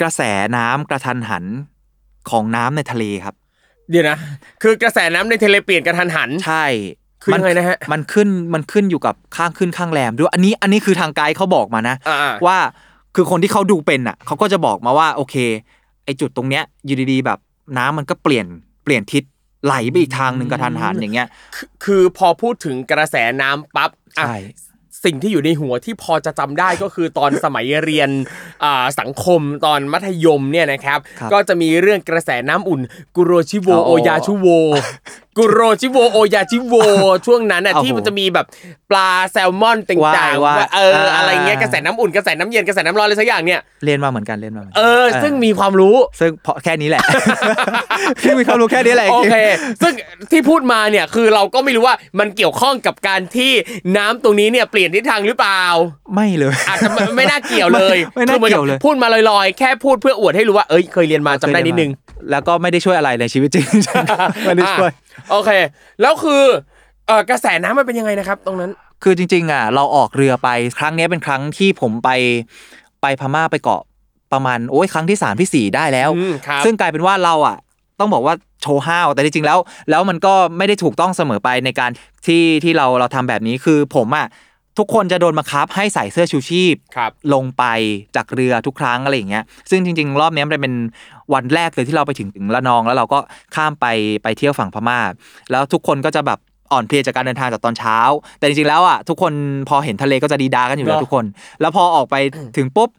[0.02, 0.22] กระแส
[0.58, 1.46] น้ำกระทันหัน
[2.30, 3.36] ของน้ำในทะเลครับ
[3.90, 4.18] เดี๋ยวนะ
[4.64, 6.66] คือกระแสน้ำในทะเลเปลี่ยนกระทันหันใช่
[7.24, 12.58] คือยังไงนะฮะมันขึ้นมันขึ้นอยู่กับข้างขึ้นข้างแรมด้วยอันนี้อันนี้คือทางไกด์เขาบอกมานะอ่าว่า
[13.16, 15.36] คือคนที่เขาดูเป็นอะเขาก็จะบอกมาว่าโอเค
[16.06, 17.40] ไอจุดตรงเนี้ยอยู่ดีๆแบบ
[17.78, 18.46] น้ำมันก็เปลี่ยน
[18.84, 19.24] เปลี่ยนทิศ
[19.66, 24.38] ไหลไปอีกทางหนึ่งกระทันหันอย่างเงี้ย คือคือพอพูดถึงกระแสน้ำปั๊บอะใช่
[25.06, 28.10] สิ่งที่อยู่ในหัวที่พอจะจำได้ก็คือตอนสมัยเรียน
[28.64, 32.82] อ่าสังคมตอนมัธยมเนี่ยนะครับครับก็จะมีเรื่องกระแสน้ำอุ่น
[33.16, 34.48] กุโรชิโวอ๋อโอยาชิโว
[35.38, 36.74] กุโรชิโวโอยาชิโว
[37.26, 38.46] ช่วงนั้นน่ะโอ้โหที่มันจะมีแบบ
[38.92, 47.02] ปลาแซลมอนต่างว่าๆว่าว่าเอออ่าอะไรเงี้ยกระแสน้ำอุ่นกระแสน้ำเย็นกระแสน้ำร้อนอะไรสักอย่างเนี่ยเรียนมาเหมือนกันเรียนมาหมืนกันเออ ซึ่งมีความรู้ซึ่งเพราะแค่นี้แหละ
[48.22, 49.36] พี่มีความรู้แค่นี้แหละโอเค
[49.82, 49.94] ซึ่ง
[50.32, 53.52] ที่พูดมาเนี่ยคือเราก็ไม่รู้ว่ามันเกี่ยวข้องกับการที่
[53.98, 55.64] น้ำตรงนี้เนี่ยเปลี่ยนทิศทางหรือเปล่า
[56.16, 61.92] ไม่เลยอาจจะไม่ไม่น่าเกี่ยวเลยไม่ไม่น่าคือหมือเกี่ยวเลยพูดมาลอยๆ แค่พูดเพื่ออวดให้รู้ว่าเอ้ยเคยเรียนมาจำได้นิดนึง
[62.32, 63.66] แล้วก็ไม่ได้ช่วยอะไรในชีวิตจริง
[64.46, 65.50] ไม่ได้ช่วยอะ โอเค
[66.02, 66.44] แล้วคือ
[67.08, 68.72] เอ่อกระแสน้ำมันเป็นยังไงนะครับ ตรงนั้น
[69.04, 72.10] คือจริง ๆอะเราออกเรือไปครั้งเนี้ยเป็นครั้งที่ผมไป
[73.02, 73.82] ไปพม่าไปเกาะ
[74.34, 77.58] ประมาณโอ้ยครั้งที่สามที่สี่ได้แล้วอืมครับซึ่งกลายเป็นว่าเราอะ
[78.00, 79.60] ต้องบอกว่าโชว์ห้าวแต่จริงๆแล้ว
[79.90, 81.92] แล้วมันก็ไม่ได้ถูกต้องเสมอไปในการ
[82.26, 84.28] ที่ที่เราเราทำแบบนี้คือผมอะ
[84.78, 87.64] ทุกคนจะโดนบังคับให้ใส่เสื้อชูชีพ ครับ ลงไป
[88.16, 90.74] จากเรือทุกครั้งอะไรอย่างเงี้ย ซึ่งจริง ๆ รอบเนี้ยมันเป็น
[91.34, 93.20] วันแรกเลยที่เราไปถึงถึงละนอง แล้วเราก็
[93.56, 93.86] ข้ามไป
[94.24, 95.00] ไปเที่ยวฝั่งพม่า
[95.52, 96.40] แล้วทุกคนก็จะแบบ
[96.72, 97.98] อ่อนเพลียจากการเดินทางจากตอนเช้า
[98.40, 99.34] แต่จริงๆแล้วอะทุกคน
[99.70, 101.26] พอเห็นทะเลก็จะดีดากันอยู่แล้วเนอะทุกคน
[101.62, 102.16] แล้วพอออกไป
[102.58, 102.90] ถึงปุ๊บ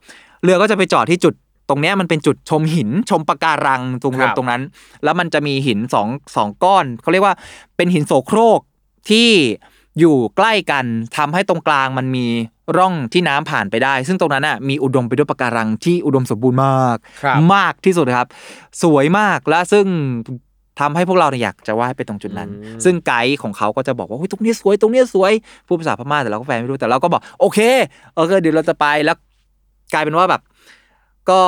[0.43, 1.35] เรือก็จะไปจอดที่จุด
[1.69, 4.63] ตรงเนี้ยมันเป็นจุดชมหินชมปะการังตรงครับ ตรงนั้น
[5.05, 7.35] แล้วมันจะมีหินสองสองก้อนเขาเรียกว่า
[7.77, 8.61] เป็นหินโสโครก
[9.11, 9.29] ที่
[9.99, 10.85] อยู่ใกล้กัน
[11.17, 12.26] ทำให้ตรงกลางมันมี
[12.76, 18.28] ร่องที่น้ำผ่านไปได้ ซึ่งตรงนั้นอะมีอุดมไปด้วยปะการังที่อุดมสมบูรณ์มากครับมากที่สุดครับ
[18.83, 19.87] สวยมากและซึ่ง
[20.81, 25.33] ทำให้พวกเราเนี่ยอยากจะว่ายไปตรงจุดนั้นอืมซึ่งไกด์ของเขาก็จะบอกว่าเฮ้ยตรงนี้สวยตรงนี้สวย
[25.67, 27.59] พูดภาษาพม่าแต่เราก็แปลไม่รู้แต่เราก็บอกโอเค
[28.14, 29.17] เออเดี๋ยวเราจะไปแล้ว
[29.93, 30.43] กลายเป็นว่าแบบ
[31.31, 31.40] ก็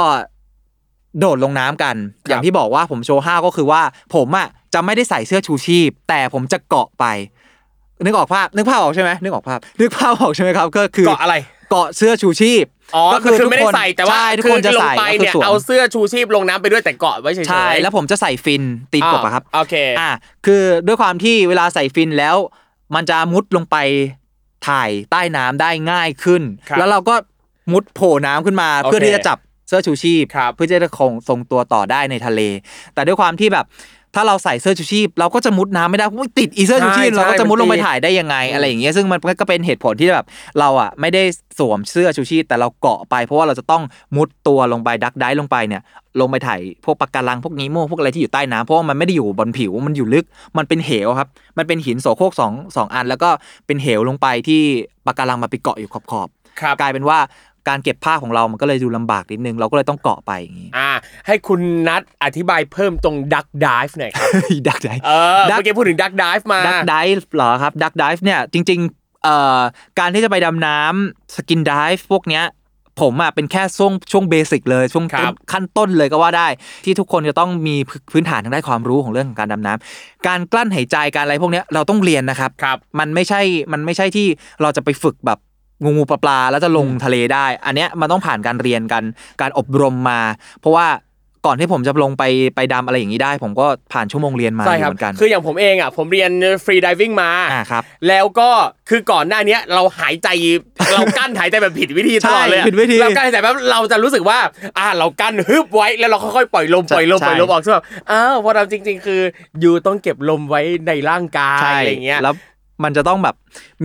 [1.19, 1.97] โดดลงน้ำกัน
[2.29, 3.83] อย่างที่บอกว่าผมโชว์ห้าวก็คือว่า
[4.15, 7.05] ผมอะจะไม่ได้ใส่เสื้อชูชีพ แต่ผมจะเกาะไป
[8.05, 11.35] นึกออกภาพนึกภาพออกใช่ไหมนึกออกภาพนึกภาพออกใช่ไหมครับก็คือเกาะอะไร
[11.71, 12.65] เกาะเสื้อชูชีพ
[12.95, 20.11] อ๋อก็คือไม่ได้ทุกนใส่แต่ว่าใช่ทุกคืคนจะลงใส่ไปก็คือเนี่ยสวมเอาเสื้อชูชีพลงน้ำไปด้วยแต่เกาะไว้เฉยๆใช่แล้วผมจะใส่ฟินตีนกบอะครับอ่าโอเคอ่า
[20.47, 22.37] คือด้วยความที่เวลาใส่ฟินแล้ว
[22.95, 23.77] มันจะมุดลงไป
[24.69, 27.15] ถ่ายใต้น้ำได้ง่ายขึ้นครับแล้วเราก็
[27.73, 29.39] มุดโผล่น้ำขึ้นมาโอเคเพื่อที่จะจับ
[29.69, 32.41] เสื้อชูชีพครับเพื่อจะคงทรงตัวต่อได้ในทะเล
[32.95, 33.67] แต่ด้วยความที่แบบ
[34.15, 40.27] ถ้าเราใส่เสื้อชูชีพเราก็จะมุดน้ำไม่ได้เพราะว่าติดอีเสื้อชูชีพใช่เราก็จะมุดลงไปมันติดถ่ายได้ยังไงอะไรอย่างเงี้ยซึ่งมันก็เป็นเหตุผลที่แบบ
[40.59, 41.23] เราอะไม่ได้
[41.59, 43.83] สวมเสื้อชูชีพแต่เราเกาะไป เพราะว่าเราจะต้อง
[44.17, 45.83] มุดตัวลงไปดักได้ลงไปเนี่ย
[46.21, 50.25] ลงไปถ่ายพวกปะการังพวกนี้โม่พวกอะไรที่อยู่ใต้น้ำเพราะว่ามันไม่ได้อยู่บนผิวมันอยู่ลึก
[50.57, 53.31] มันเป็นเหวครับ มันเป็นหินโสโครกสองสองอัน แล้วก็
[53.67, 54.63] เป็นเหวลงไปที่
[55.07, 57.19] ปะการังมาไปเกาะอยู่ขอบขอบๆครับกลายเป็นว่า
[57.69, 60.91] การเก็บผ้าของเรามันก็เลยดูลำบากนิดนึง เราก็เลยต้องเกาะไปอย่างงี้อ่า
[61.27, 64.29] ให้คุณนัทอธิบายเพิ่มตรงดักดิฟหน่อยครับ
[64.69, 69.61] ดักไดเออ Duck เมื่อกี้พูดถึงดักดิฟมาดักไดฟ์เหรอครับดักไดฟ์เนี่ยจริงๆเอ่อ
[69.99, 72.45] การที่จะไปดำน้ำสกินไดฟ์พวกเนี้ย
[73.01, 76.49] ผมอะเป็นแค่ช่วงช่วงเบสิกเลยช่วงครับขั้นต้นเลยก็ว่าได้
[76.85, 77.77] ที่ทุกคนจะต้องมี
[78.13, 83.41] พื้นฐานทางด้านความรู้ของเรื่องของการดำน้ำการกลั้นหายใจการอะไรพวกเนี้ยเราต้องเรียนนะครับครับ มันไม่ใช่
[83.73, 84.27] มันไม่ใช่ที่
[84.63, 85.39] เราจะไปฝึกแบบ
[85.83, 89.03] งูงูปลาปลาแล้วจะลงทะเลได้ อันเนี้ยมันต้องผ่านการเรียนกัน
[89.41, 90.21] การอบรมมา
[90.61, 90.87] เพราะว่า
[91.47, 92.25] ก่อนที่ผมจะลงไป
[92.57, 96.31] ไปดำอะไรอย่างนี้ได้ ผมก็ผ่านชั่วโมงเรียนมาอใช่ยู่ครับเหมือนกัน คืออย่างผมเองอะผมเรียน
[96.65, 98.51] ฟรีดิวิ่งมาอ่าครับแล้วก็
[98.89, 100.29] คือก่อนหน้าเนี้ยเราหายใจ
[100.93, 104.39] เรากั้นหายใจแบบผิดวิธีตลอดเลยอะใช่ผิดวิธีเรากั้นหายใจแบบเราจะรู้สึกว่า
[104.79, 107.77] อ่าเรากั้นฮึบไว้แล้วเราค่อยๆปล่อยลมปล่อยลมใช่ปล่อยลมออกใช่ไหม
[108.11, 109.21] อ้าวพอเราจริง ๆ คือ
[109.61, 112.35] อยู่ต้องเก็บลมไว้ในร่างกายใช่อะไรอย่างเงี้ยแล้ว
[112.85, 113.35] มันจะต้องแบบ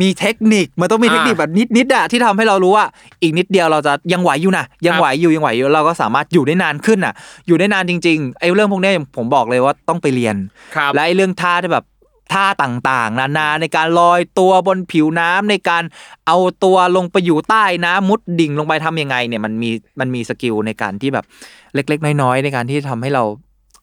[0.01, 2.86] มีเทคนิคมันต้องมีอ่าเทคนิคแบบนิดๆอะที่ทำให้เรารู้ว่า
[3.21, 7.13] อีกนิดเดียวเราจะยังไหวอยู่นะยังครับไหวอยู่ยังไหวอยู่เราก็สามารถอยู่ได้นานขึ้นอะ
[7.47, 10.36] อยู่ได้นานจริงๆไอ้เรื่องพวกเนี้ยผมบอกเลยว่าต้องไปเรียน
[10.75, 11.86] ครับและไอ้เรื่องท่าที่แบบ
[12.34, 15.84] ท่าต่างๆ นานาในการลอยตัวบนผิวน้ำในการ
[16.27, 21.25] เอาตัวลงไปอยู่ใต้น้ำมุดดิ่งลงไปทำยังไงเนี่ยมันมีมันมี skill ในการที่แบบ
[21.73, 23.23] เล็ก ๆ น้อยๆ ในการที่ทำให้เรา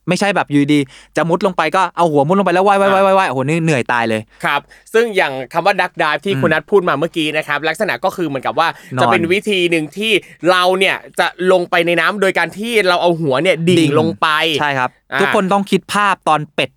[0.09, 4.61] ไม่ใช่แบบอยู่ดีๆจะมุดลงไปก็เอาหัวมุดลงไปแล้วว่ายว่ายว่ายว่ายโอ้โหนี่เหนื่อยตายเลยครับ
[4.95, 10.13] ซึ่งอย่างคำว่า duck dive ที่อืมคุณนัทพูดมาเมื่อกี้นะครับ ลักษณะก็คือเหมือนกับว่านอนจะเป็นวิธีหนึ่งที่
[10.51, 14.29] เราเนี่ยจะลงไปในน้ำโดยการที่เราเอาหัวเนี่ยดิ่งลงไป
[14.61, 16.71] ใช่ครับอ่าทุกคนต้องคิดภาพตอนเป็ด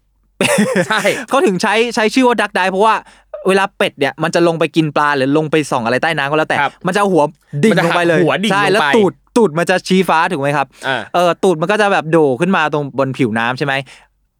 [0.87, 2.95] ใช่เขาถึงใช้ใช้ชื่อว่าดักไดเพราะว่า
[3.47, 7.23] เวลาเป็ดเนี่ยมันจะลงไปกินปลาหรือลงไปส่องอะไรใต้น้ำก็แล้วแต่ครับมันจะเอาหัว
[7.63, 13.73] ดิ่งมันจะลงไปเลยหัวดิ่งใช่ลงไปแล้วตูด ตูดมันจะชี้ฟ้าถูกไหมครับอ่า เออตูดมันก็จะแบบโดขึ้นมาตรงบนผิวน้ำใช่ไหม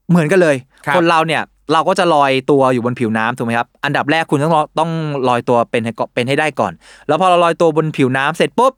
[0.10, 0.56] เหมือนกันเลย
[0.86, 4.92] ครับ คนเราเนี่ยเราก็จะลอยตัวอยู่บนผิวน้ำถูกไหมครับอันดับแรกคุณต้องต้อง
[5.30, 6.74] ลอยตัวเป็นให้ก่อนเป็นให้ได้ก่อน
[7.08, 8.74] แล้วพอเราลอยตัวบนผิวน้ำเสร็จปุ๊บ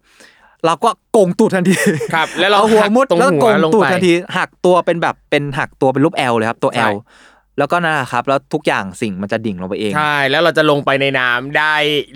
[0.65, 1.75] เราก็โกงตูดทันที
[2.13, 6.95] ครับ แล้วเราเอาหัวมุดตรงแล้วหัโกวงลงตูดไป ทันทีหักตัวเป็นแบบเป็นหักตัวเป็นรูป L เลยครับตัว ใช่ L
[7.57, 11.75] แล้วก็นั่นแหละครับ แล้วทุกอย่างสิ่งมันจะดิ่งลงไปเอง ใช่ แล้วเราจะลงไปในน้ำได้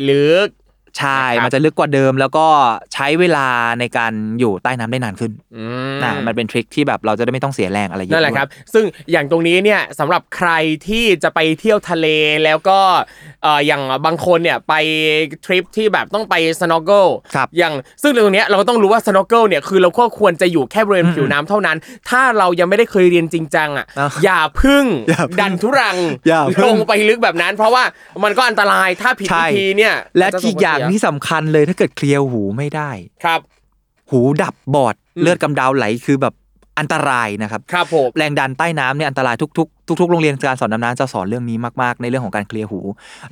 [0.09, 0.47] ลึก
[0.97, 2.45] ใช่นะครับมันจะลึกกว่าเดิมแล้วก็
[2.93, 3.47] ใช้เวลา
[3.79, 10.51] ในการอยู่ใต้น้ำได้นานขึ้นอืมนะมันเป็นทริคที่แบบเราจะได้ไม่ต้องเสียแรงอะไรเยอะนั่นแหละด้วยครับ ซึ่งอย่างตรงนี้เนี่ยสำหรับใคร
[10.87, 12.07] ที่จะไปเที่ยวทะเล
[12.43, 12.79] แล้วก็
[13.43, 14.73] เอ่ออย่างบางคนเนี่ยไป
[15.45, 21.77] ทริปที่แบบต้องไป snorkel ครับอย่างซึ่งตรงเนี้ยเราก็ต้องรู้ว่า snorkel เนี่ยคือเราก็ควรจะอยู่แค่บริเวณผิวน้ำเท่านั้น
[22.09, 27.83] ถ้าเรายังไม่ได้เคยเรียนจริงจังอะอะอย่าพึ่งอย่าพึ่งดันทุรังอย่าพึ่งลงไปลึกแบบนั้น เพราะว่า
[28.23, 32.89] มันก็อันตรายถ้าผิดใช่วิธีเนี่ยและจส่อีกอย่างผลเสีที่สำคัญเลยถ้าเกิด clear หูไม่ได้
[33.23, 33.39] ครับ
[34.11, 36.33] หูดับบอดอืมเลือดกำเดาไหลคือแบบ
[36.79, 42.79] อันตรายนะครับครับผมแรงดันใต้น้ำเนี่ยอันตรายทุกๆทุกๆโรงเรียนการสอนดำน้ำจะสอนเรื่องนี้มากๆ ในเรื่องของการเคลียร์หู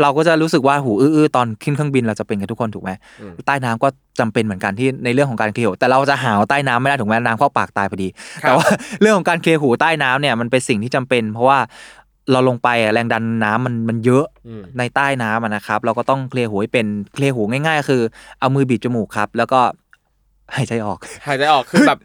[0.02, 3.88] เราก็จะรู้สึกว่าหูอื้อๆตอนขึ้นเครื่องบินเราจะเป็นกันทุกคนถูกไหมอืมใต้น้ำก็
[4.20, 8.08] จำเป็นเหมือนกันที่ในเรื่องของการเคลียร์หูแต่เราจะหาวใต้น้ำไม่ได้ถูกไหมน้ำเข้าปากตายพอดี
[8.44, 8.68] ครับแต่ว่า
[9.02, 11.60] เรื่องของการเคลียร์หูใต้น้ำเนี่ยมันเป็นสิ่งที่จำเป็น เพราะว่า
[12.32, 18.02] เราลงไปอะแรงดันน้ำมันมันเยอะอืมในใต้น้ำอะนะครับ เราก็ต้องเคลียร์หูให้เป็นเคลียร์หูง่ายๆก็คือ
[18.40, 19.60] เอามือบีบจมูกครับ แล้วก็
[20.56, 22.00] หายใจออกหายใจออกคือแบบ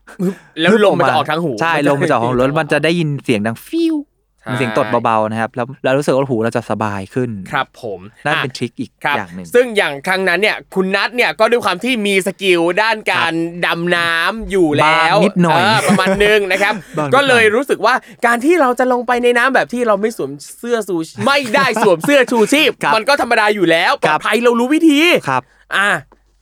[0.60, 4.13] แล้วลมมันจะออกทั้งหูใช่ลมมันจะออกทางหูแล้วมันจะได้ยินเสียงดังฟิวใช่
[4.50, 13.32] มีเสียงตดเบาๆนะครับแล้วเรารู้สึกว่าหูเราจะสบายขึ้นครับผมนั่นอะเป็น trick อีกครับอย่างหนึ่งซึ่งอย่างครั้งนั้นเนี่ยคุณนัทเนี่ยก็ด้วยความที่มี skill ด้านการ
[13.66, 17.94] ดำน้ำอยู่แล้วบ้างนิดหน่อยประมาณนึงนะครับบ้างนิดหน่อยก็เลยรู้สึกว่า
[18.26, 25.42] การที่เราจะลงไปในน้ำแบบที่เราไม่สวมเสื้อชูชีพไม่ได้สวมเสื้อชูชีพ มันก็ธรรมดาอยู่แล้วปลอดภัยเรารู้วิธีครับ
[25.76, 25.88] อะ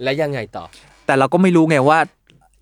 [0.03, 0.65] แล้วยังไงต่อ
[1.07, 1.99] แต่เราก็ไม่รู้ไงว่า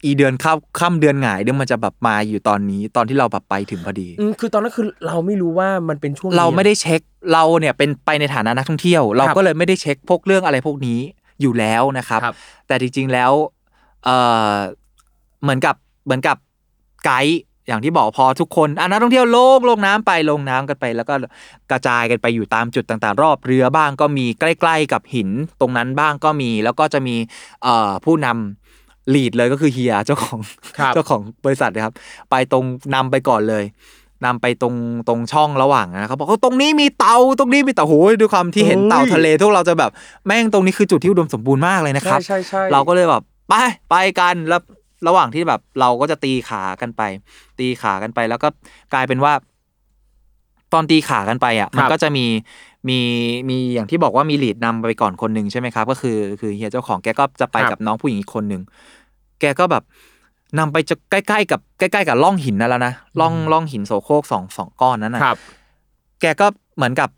[0.04, 7.00] อีเดือนเข้าค่ำเดือนหงายเนี่ยมันจะแบบมาอยู่ตอนนี้ตอนที่เราแบบไปถึงพอดีอืมคือตอนนั้นคือเราไม่รู้ว่ามันเป็นช่วงเราไม่นี้ได้เช็ค
[7.32, 10.98] เราเนี่ยเป็นไปในฐานะนักท่องเที่ยว เราก็เลยไม่ได้เช็คพวกเรื่องอะไรพวกนี้
[11.40, 12.34] อยู่แล้วนะครับครับ
[12.66, 13.32] แต่จริงๆแล้ว
[14.04, 14.08] เอ
[14.54, 14.56] อ
[15.42, 16.36] เหมือนกับเหมือนกับ
[17.04, 21.14] ไกด์อย่างที่บอกพอทุกคนอะนักท่องเที่ยวลงลงน้ำไปลงน้ำกันไป แล้วก็
[21.70, 25.28] กระจายกันไปอยู่ตามจุดต่างๆ รอบเรือบ้างก็มีใกล้ ๆ กับหิน
[25.60, 27.16] ตรงนั้นบ้างก็มี แล้วก็จะมี
[27.62, 28.59] เอ่อผู้นำ
[29.14, 30.38] ลีดเลยก็คือเฮียเจ้าของ
[30.78, 31.94] ครับเจ้าของบริษัทนะครับ
[32.30, 33.64] ไปตรงนำไปก่อนเลย
[34.24, 34.74] นำไปตรง
[35.08, 39.90] ตรงช่องระหว่างนะเขาบอกว่าตรงนี้มีเตาตรงนี้มีเตาโหยด้วยความที่เห็นเต่าทะเลทุกเราจะแบบ
[40.26, 43.54] แม่งตรงนี้คือจุดที่อุดมสมบูรณ์มากเลยนะครับใช่ใช่ใช่เราก็เลยแบบไป
[43.90, 44.60] ไปกันแล้ว
[45.08, 47.02] ระหว่างที่แบบเราก็จะตีขากันไป
[47.58, 48.48] ตีขากันไปแล้วก็
[48.92, 49.32] กลายเป็นว่า
[50.72, 52.26] ตอนตีขากันไปอะมันก็จะมี
[52.88, 52.98] มี
[53.48, 58.62] มีอย่างที่บอกว่ามีลีดนำไปก่อนคนหนึ่งใช่ไหมครับ ก็คือคือเฮียเจ้าของแกก็จะไปกับน้องผู้หญิงอีกคนหนึ่ง
[59.40, 59.82] แกก็แบบ
[60.58, 65.38] นำไปจะใกล้ๆกับใกล้ๆกับร่องหินนั่นแล้วนะร่องร่องหินโสโครกสองสองก้อนนั้นนะครับ
[66.20, 67.08] แกก็เหมือนกับ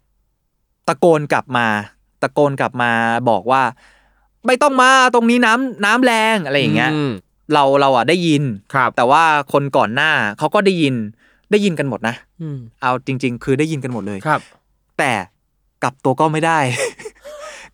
[0.89, 1.67] ตะโกนกลับมา
[2.23, 2.91] ตะโกนกลับมา
[3.31, 3.63] บอกว่า
[4.47, 7.11] ไม่ต้องมาตรงนี้น้ำน้ำแรงอะไรอย่างเงี้ยอืม
[7.53, 8.43] เราเราอะได้ยิน
[8.75, 10.95] ครับ แต่ว่าคนก่อนหน้าเขาก็ได้ยิน
[11.51, 14.41] ได้ยินกันหมดนะอืมเอาจริง ๆ คือได้ยินกันหมดเลยครับ
[14.99, 15.13] แต่
[15.83, 16.59] กลับตัวก็ไม่ได้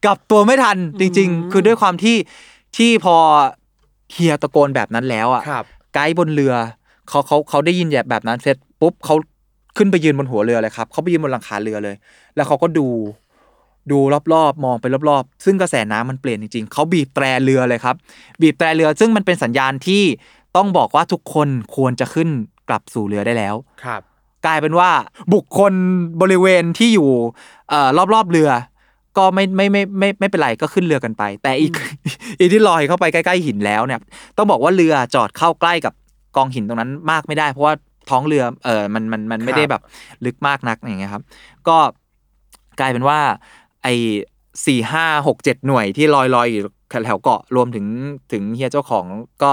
[0.05, 2.17] กลับตัวไม่ทันจริงอืมๆคือด้วยความที่
[2.77, 3.17] ที่พอ
[4.13, 6.55] เฮียตะโกนแบบนั้นแล้วอะครับไกด์บนเรือ
[7.09, 9.15] เขาเขาเขาได้ยินแบบนั้นเสร็จปุ๊บเขา
[9.77, 11.97] ขึ้นไปยืนบนหัวเรือเลยครับเขาไปยืนบนหลังคาเรือเลย
[12.37, 12.87] แล้วเขาก็ดู
[13.91, 13.99] ดู
[14.35, 17.97] รอบๆ มองไปรอบๆ ซึ่งกระแสน้ำมันเปลี่ยนจริงๆ เขาบีบแตรเรือเลยครับ
[18.41, 20.03] บีบแตรเรือ ซึ่งมันเป็นสัญญาณที่
[20.57, 22.29] ต้องบอกว่าทุกคนควรจะขึ้น
[22.69, 24.01] กลับสู่เรือได้แล้ว ครับ
[24.47, 24.91] กลายเป็นว่า
[25.35, 25.73] บุคคล
[26.21, 27.11] บริเวณที่อยู่
[27.71, 28.51] เอ่อรอบๆเรือ
[29.19, 31.73] ก็ไม่ไม่ไม่ไม่ไม่เป็นไรก็ขึ้นเรือกันไป แต่อีก
[32.39, 34.01] อีกที่ลอยเข้าไปใกล้ๆหินแล้วเนี่ย
[34.37, 35.95] ต้องบอกว่าเรือจอดเข้าใกล้กับ
[36.37, 37.75] กองหินตรงนั้นมากไม่ได้ เพราะว่า
[38.11, 39.83] ท้องเรือเออมันมันมันไม่ได้แบบ
[40.25, 41.23] ลึกมากนักอย่างเงี้ยครับ
[41.69, 41.77] ก็
[42.81, 43.19] กลายเป็นว่า
[43.83, 43.95] ไอ้
[44.67, 47.87] สี่ห้าหกเจ็ดหน่วยที่ลอยลอยอยู่แถวเกาะรวมถึง
[48.33, 49.05] ถึงเฮียเจ้าของ
[49.43, 49.53] ก็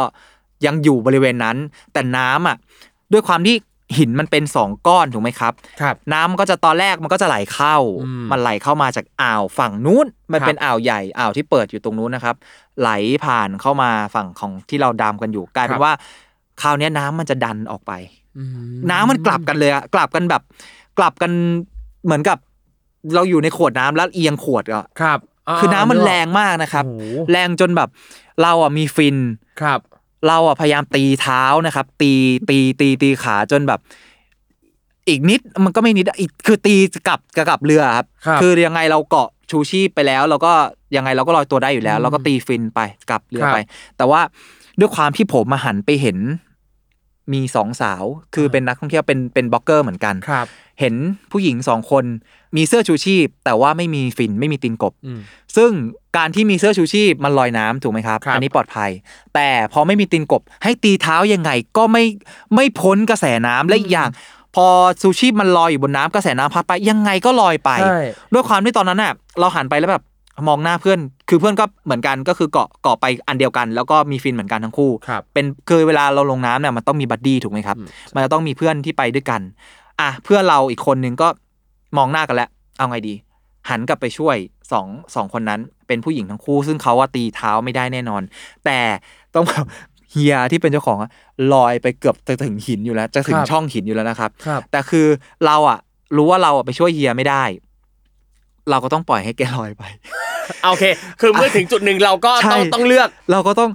[0.65, 1.57] ยังอยู่บริเวณนั้น
[1.93, 2.57] แต่น้ำอะ
[3.13, 3.55] ด้วยความที่
[3.97, 12.35] หินมันเป็นสองก้อนถูกไหมครับ ครับ น้ำมันก็จะตอนแรกมันก็จะไหลเข้าอืมมันไหลเข้ามาจากอ่าวฝั่งนู้น มันครับเป็นอ่าวใหญ่อ่าวที่เปิดอยู่ตรงนู้นนะครับ
[12.79, 12.89] ไหล
[13.25, 15.93] ผ่านเข้ามาฝั่งของที่เราดามกันอยู่กลายเป็นว่า
[16.61, 17.91] คราวเนี้ยน้ำมันจะดันออกไป
[18.37, 18.43] อื
[18.73, 20.41] มน้ำมันกลับกันเลยอะกลับกันแบบ
[20.97, 21.31] กลับกัน
[22.05, 22.37] เหมือนกับ
[23.15, 27.89] เราอยู่ในขวดน้ำแล้วเอียงขวดอะครับาคือน้ำมันกแรงมากนะครับโอ้โหแรงจนแบบ
[28.41, 29.17] เราอะมีฟิน
[29.61, 29.79] ครับ
[30.27, 32.11] เราอะพยายามตีเท้านะครับ ตี
[32.49, 33.79] ตีตีตีขาจนแบบ
[35.09, 36.75] อีกนิดมันก็ไม่นิดอะอีกคือตี
[37.07, 40.53] กลับกลับเรือครับครับ คือยังไงเราเกาะชูชีพไปแล้ว เราก็
[40.95, 43.59] ยังไงเราก็ลอยตัวได้อยู่แล้วอืมเราก็ตีฟินไปกลับเรือครับไป
[43.97, 44.21] แต่ว่า
[44.79, 46.17] ด้วยความที่ผมมาหันไปเห็น
[47.33, 48.03] มีสองสาว
[48.35, 50.47] คือเป็นนักท่องเที่ยวเป็นเป็นบล็อกเกอร์เหมือนกันครับ
[50.79, 50.95] เห็น
[51.31, 52.05] ผู้หญิงสองคน
[52.55, 55.19] มีเสื้อชูชีพ แต่ว่าไม่มีฟินไม่มีตีนกบอืม
[55.55, 55.71] ซึ่ง
[56.17, 58.89] การที่มีเสื้อชูชีพมันลอยน้ำถูกไหมครับครับ อันนี้ปลอดภัย
[59.35, 62.03] แต่พอไม่มีตีนกบ ให้ตีเท้ายังไงก็ไม่
[62.55, 64.09] ไม่พ้นกระแสน้ำและอีกอย่าง
[64.55, 64.67] พอ
[65.01, 67.99] ชูชีพมันลอยอยู่บนน้ำกระแสน้ำพัดไปยังไงก็ลอยไปใช่
[68.33, 70.03] ด้วยความที่ตอนนั้นน่ะเราหันไปแล้วแบบ
[70.47, 79.41] มองหน้าเพื่อน คือเพื่อนก็เหมือนกันก็คือเกาะเกาะไปอันเดียวกัน แล้วก็มีฟินเหมือนกันทั้งคู่ครับเป็นคือเวลาเราลงน้ำเนี่ยมันต้องมี buddy ถูกไหมครับอืมมันจะต้องมีเพื่อนที่ไปด้วยกัน
[80.01, 81.27] อะเพื่อนเราอีกคนนึงก็
[81.97, 83.13] มองหน้ากันแล้ว เอาไงดี
[83.69, 84.37] หันกลับไปช่วย
[84.71, 88.21] สองสองคนนั้น เป็นผู้หญิงทั้งคู่ ซึ่งเขาว่าตีเท้าไม่ได้แน่นอน
[88.65, 88.79] แต่
[89.35, 89.65] ต้องแบบ
[90.11, 91.11] เฮียที่เป็นเจ้าของอะ
[91.53, 95.07] ลอยไปเกือบจะถึงหินอยู่แล้ว จะถึงครับช่องหินอยู่แล้วนะครับครับแต่คือ
[95.45, 95.79] เราอะ
[96.17, 97.43] รู้ว่าเราอะไปช่วยเฮียไม่ได้
[98.69, 99.83] เราก็ต้องปล่อยให้แกลอยไป
[100.69, 100.83] โอเค
[101.21, 103.71] คือเมื่อถึงจุดหนึ่งเราก็ใช่ต้องต้องเลือก เราก็ต้อง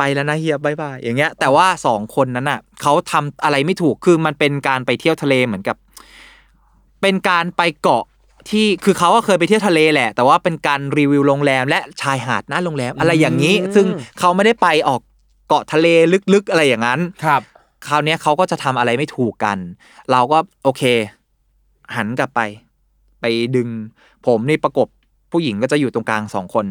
[0.00, 5.76] ไปแล้วนะเฮียบายบายอย่างเงี้ย แต่ว่าสองคนนั้นอะเขาทำอะไรไม่ถูกคือมันเป็นการไปเที่ยวทะเลเหมือนกับ
[7.02, 8.04] เป็นการไปเกาะ
[8.50, 13.86] ที่คือเขาก็เคยไปเที่ยวทะเลแหละ แต่ว่าเป็นการรีวิวโรงแรม และชายหาดหน้าโรงแรมอะไรอย่างนี้อืมซึ่ง
[14.18, 15.00] เขาไม่ได้ไปออก
[15.48, 15.86] เกาะทะเล
[16.34, 17.42] ลึกๆอะไรอย่างนั้นครับ
[17.86, 19.58] คราวเนี้ยเขาก็จะทำอะไรไม่ถูกกัน
[20.10, 20.82] เราก็โอเค
[21.96, 22.40] หันกลับไป
[23.20, 23.24] ไป
[23.56, 23.68] ดึง
[24.26, 24.88] ผมนี่ประกบ
[25.32, 26.66] ผู้หญิงก็จะอยู่ตรงกลางสองคน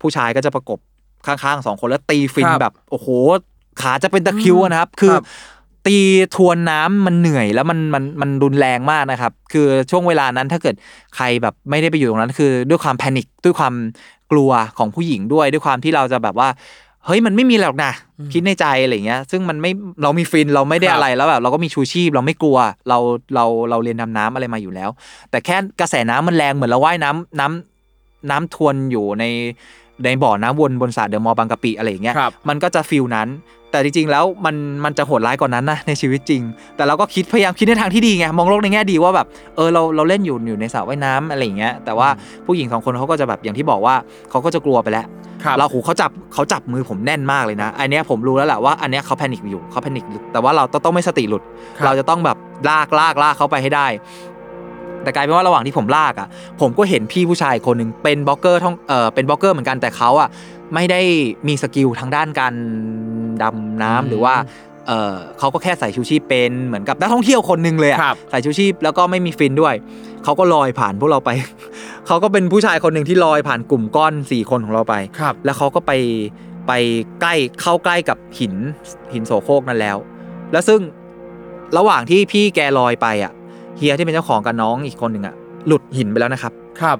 [0.00, 0.78] ผู้ชายก็จะประกบ
[1.26, 3.08] ข้างๆสองคนแล้วตีฟินครับแบบ โอ้โห
[3.80, 5.24] ขาจะเป็นตะคริวอะนะครับ คือครับ
[5.86, 5.98] ตี
[6.36, 10.74] ทวนน้ำมันเหนื่อยแล้วมันมันมันรุนแรงมากนะครับ คือช่วงเวลานั้นถ้าเกิด
[11.16, 13.74] ใครแบบไม่ได้ไปอยู่ตรงนั้น คือด้วยความแพนิคด้วยความ
[14.32, 16.48] กลัวของผู้หญิงด้วยด้วยความที่เราจะแบบว่า
[17.06, 17.92] เฮ้ยมันไม่มีหรอกนะ
[18.32, 19.70] คิดในใจอะไรเงี้ย ซึ่งมันไม่
[20.02, 22.58] เรามีฟินเราไม่ได้ครับอะไรแล้วแบบเราก็มีชูชีพเราไม่กลัว
[22.88, 22.98] เรา
[23.34, 24.90] เราเราเรียนดำน้ำอะไรมาอยู่แล้ว
[25.30, 29.24] แต่แค่กระแสน้ำมันแรงเหมือนเราว่ายน้ำน้ำน้ำทวนอยู่ใน
[30.04, 33.28] ในบ่อน้ำวนบนสระเดอะมอลล์บางกะปิอะไรอย่างเงี้ย ครับ มันก็จะ feel นั้น
[33.70, 36.42] แต่จริงๆแล้วมันมันจะโหดร้ายกว่านั้นนะในชีวิตจริง
[36.76, 39.26] แต่เราก็คิดพยายามคิดในทางที่ดีไงมองโลกในแง่ดีว่าแบบ
[39.56, 42.08] เออเราเราเล่นอยู่อยู่ในสระว่ายน้ำอะไรอย่างเงี้ยแต่ว่า
[42.46, 43.94] ผู้หญิงสองคนเขาก็จะแบบอย่างที่บอกว่า
[44.30, 45.06] เขาก็จะกลัวไปแล้ว
[45.44, 51.42] ครับ เราหูเขาจับเขาจับมือผมแน่นมากเลยนะ อันเนี้ยผมรู้แล้วแหละว่าอันเนี้ยเขา panic อยู่เขา panicแต่ว่าเราต้องต้องไม่สติหลุด
[51.78, 52.36] ครับ เราจะต้องแบบ
[52.68, 53.86] ลากลากลากเขาไปให้ได้
[55.04, 56.28] แต่กลายเป็นว่าระหว่างที่ผมลากอะ
[56.60, 60.28] ผมก็เห็นพี่ผู้ชายคนหนึ่งเป็นบล็อกเกอร์ท่องเออเป็นบล็อกเกอร์เหมือนกันแต่เขาอะ
[60.74, 61.00] ไม่ได้
[61.48, 62.54] มี skill ทางด้านการ
[63.42, 64.34] ดำน้ำหรือว่า
[64.86, 69.74] เออเขาก็แค่ใส่ชูชีพเป็นเหมือนกับนักท่องเที่ยวคนหนึ่งเลยอะครับใส่ชูชีพแล้วก็ไม่มีฟินด้วย
[70.24, 71.30] เขาก็ลอยผ่านพวกเราไป
[72.06, 75.92] เขาก็เป็นผู้ชายคนหนึ่งที่ลอยผ่านกลุ่มก้อนสี่คนของเราไปครับแล้วเขาก็ไป
[76.68, 76.72] ไป
[77.20, 78.54] ใกล้เข้าใกล้กับหิน
[79.12, 79.96] หินโสโครกนั่นแล้ว
[80.52, 80.80] แล้วซึ่ง
[81.76, 83.32] ระหว่างที่พี่แกลอยไปอะ
[83.78, 85.34] เฮียที่เป็นเจ้าของกับน้องอีกคนหนึ่งอะ
[85.66, 86.98] หลุดหินไปแล้วนะครับ ครับ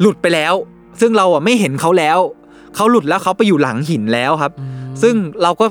[0.00, 0.54] หลุดไปแล้ว
[1.00, 2.18] ซึ่งเราอะไม่เห็นเขาแล้ว
[2.74, 4.52] เขาหลุดแล้วเขาไปอยู่หลังหินแล้วครับ
[5.02, 5.64] ซึ่งเราก็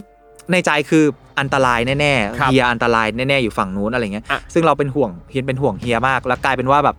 [0.51, 1.03] ในใจคือ
[1.39, 6.95] อันตรายแน่ครับๆเฮียอันตรายแน่ๆอยู่ฝั่งนู้นอะไรเงี้ยอะซึ่งเราเป็นห่วงเฮียเป็นห่วงเฮียมาก แล้วกลายเป็นว่าแบบ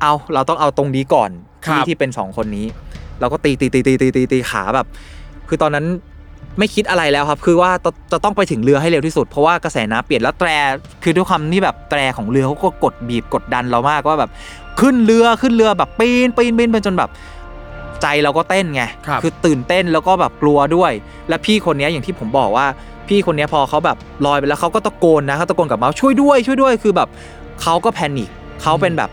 [0.00, 1.30] เอาเราต้องเอาตรงนี้ก่อน
[1.66, 2.66] ครัที่บที่เป็นสองคนนี้
[3.20, 4.86] เราก็ตีตีตีตีตีตีตีขาแบบ
[5.48, 5.86] คือตอนนั้น
[6.58, 10.48] ไม่คิดอะไรแล้วครับ คือว่าจะจะต้องไปถึงเรือให้เร็วที่สุด เพราะว่ากระแสน้ำเปลี่ยนแล้วแตร
[11.02, 14.30] คือด้วยความที่แบบแตรของเรือเขาก็กดบีบกดดันเรามากว่าแบบ
[14.80, 17.10] ขึ้นเรือขึ้นเรือแบบปีนปีนปีนไปจนแบบ
[18.02, 20.92] ใจเราก็เต้นไงครับอตื่นเต้นแล้วก็แบบกลัวด้วย
[21.28, 22.66] และพี่คนเนี้ยอย่างที่ผมบอกว่า
[23.08, 27.08] พี่คนเนี้ยพอเขาแบบลอยไปแล้วเขาก็ตะโกนนะเขาตะโกนกลับมาช่วยด้วย ช่วยด้วย คือแบบ
[27.62, 28.28] เขาก็แพนิค
[28.62, 29.10] เขาเป็นแบบ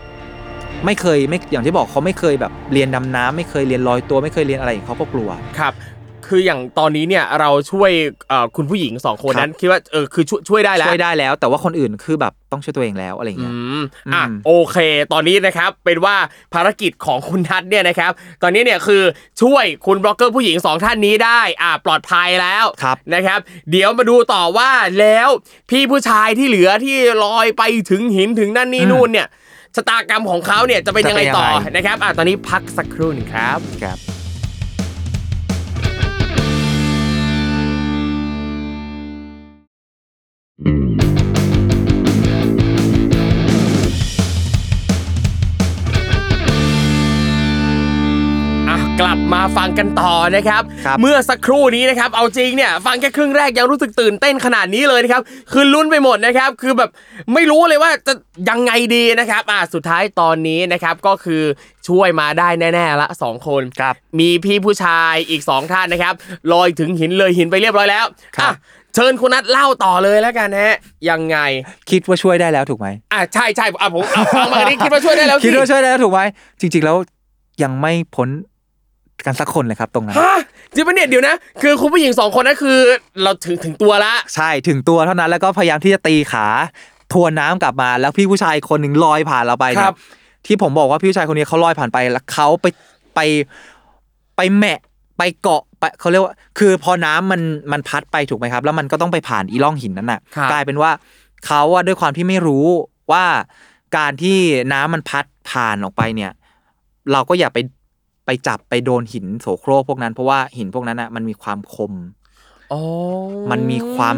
[0.86, 5.72] ไม่เคยไม่อย่างที่บอกเขาไม่เคยแบบเรียนดำน้ำไม่เคยเรียนลอยตัวไม่เคยเรียนอะไรเขาก็กลัวครับ
[6.28, 7.90] คืออย่างตอนนี้เนี่ยเราช่วย
[8.28, 14.76] เอ่อคุณผู้หญิงสองคนนั้นคิดว่าเออคือช่วยช่วยได้แล้วช่วยได้แล้ว แต่ว่าคนอื่นคือแบบต้องช่วยตัวเองแล้วอะไรอย่างอืเงี้ยมอะอืมโอเค
[15.12, 16.16] ตอนนี้นะครับเป็นว่า
[16.54, 18.10] ภารกิจของคุณทัศน์เนี่ยนะครับ
[18.42, 19.02] ตอนนี้เนี่ยคือ
[19.42, 23.38] ช่วยคุณบล็อกเกอร์ผู้หญิงสองท่านนี้ได้อ่าปลอดภัยแล้วครับนะครับ
[23.70, 25.28] เดี๋ยวมาดูต่อว่าแล้ว
[25.70, 29.28] พี่ผู้ชายที่เหลือที่ลอยไปถึงหินถึงนั่นนี่อืมนู่นเนี่ย
[29.76, 34.17] ชะตากรรมของเขาเนี่ยจะเป็นยังไงต่อจะเป็นยังไงนะครับอะตอนนี้พักสักครู่หนึงครับครับ
[49.34, 56.90] มาฟังกันต่อนะครับครับ เมื่อสักครู่นี้นะครับเอาจริงเนี่ยฟังแค่ครึ่งแรกยังรู้สึกตื่นเต้นขนาดนี้เลยนะครับคือลุ้นไปหมดนะครับคือแบบ
[57.34, 58.12] ไม่รู้เลยว่าจะ
[58.48, 61.42] ยังไงดีนะครับอะสุดท้ายตอนนี้นะครับก็คือ
[61.88, 66.14] ช่วยมาได้แน่ๆละสองคนครับมีพี่ผู้ชายอีกสองท่านนะครับ
[66.52, 68.04] ลอยถึงหินเลยหินไปเรียบร้อยแล้ว
[68.36, 68.56] ครับอะ
[68.94, 70.76] เชิญคุณนัทเล่าต่อเลยแล้วกันฮะ
[71.10, 71.38] ยังไง
[71.90, 76.20] คิดว่าช่วยได้แล้วถูกไหมอะใช่ใช่อะผมเอาฟังมาอันนี้คิดว่าช่วยได้แล้วสิคิดว่าช่วยได้แล้วถูกไหม
[76.60, 76.96] จริง ๆแล้ว
[77.62, 78.28] ยังไม่พ้น
[79.26, 80.38] กันสักคนเลยครับตรงนั้น ฮะ
[80.74, 82.78] จริงปะเนี่ยเดี๋ยวนะ คือคุณผู้หญิงสองคนนั้นคือ
[83.22, 86.46] เราถึงถึงตัวละ ใช่ถึงตัวเท่านั้นแล้วก็พยายามที่จะตีขา
[87.12, 89.96] ทวนน้ำกลับมา แล้วพี่ผู้ชายคนหนึ่งลอยผ่านเราไปเนี่ครัยบ
[90.46, 92.66] ที่ผมบอกว่าพี่ผู้ชายคนนี้เขาลอยผ่านไปแล้วเขาไป
[93.14, 93.20] ไป
[94.36, 94.80] ไปแหมะ
[95.18, 97.40] ไปเกาะไปเขาเรียกว่า คือพอน้ำมัน
[97.72, 100.90] มันพัดไปถูกไหมครับ แล้วมันก็ต้องไปผ่านอีร่องหินนั้นน่ะ ครับ กลายเป็นว่า
[101.46, 102.66] เขาอะด้วยความที่ไม่รู้
[103.12, 103.24] ว่า
[103.96, 104.38] การที่
[104.72, 106.32] น้ำมันพัดผ่านออกไปเนี่ย
[107.12, 107.58] เราก็อย่าไป
[108.28, 111.92] ไปจับไปโดนหินโสโครกพวกนั้น เพราะว่าหินพวกนั้นอะมันมีความคม
[112.72, 112.80] อ๋อ
[113.50, 114.16] มันมีความ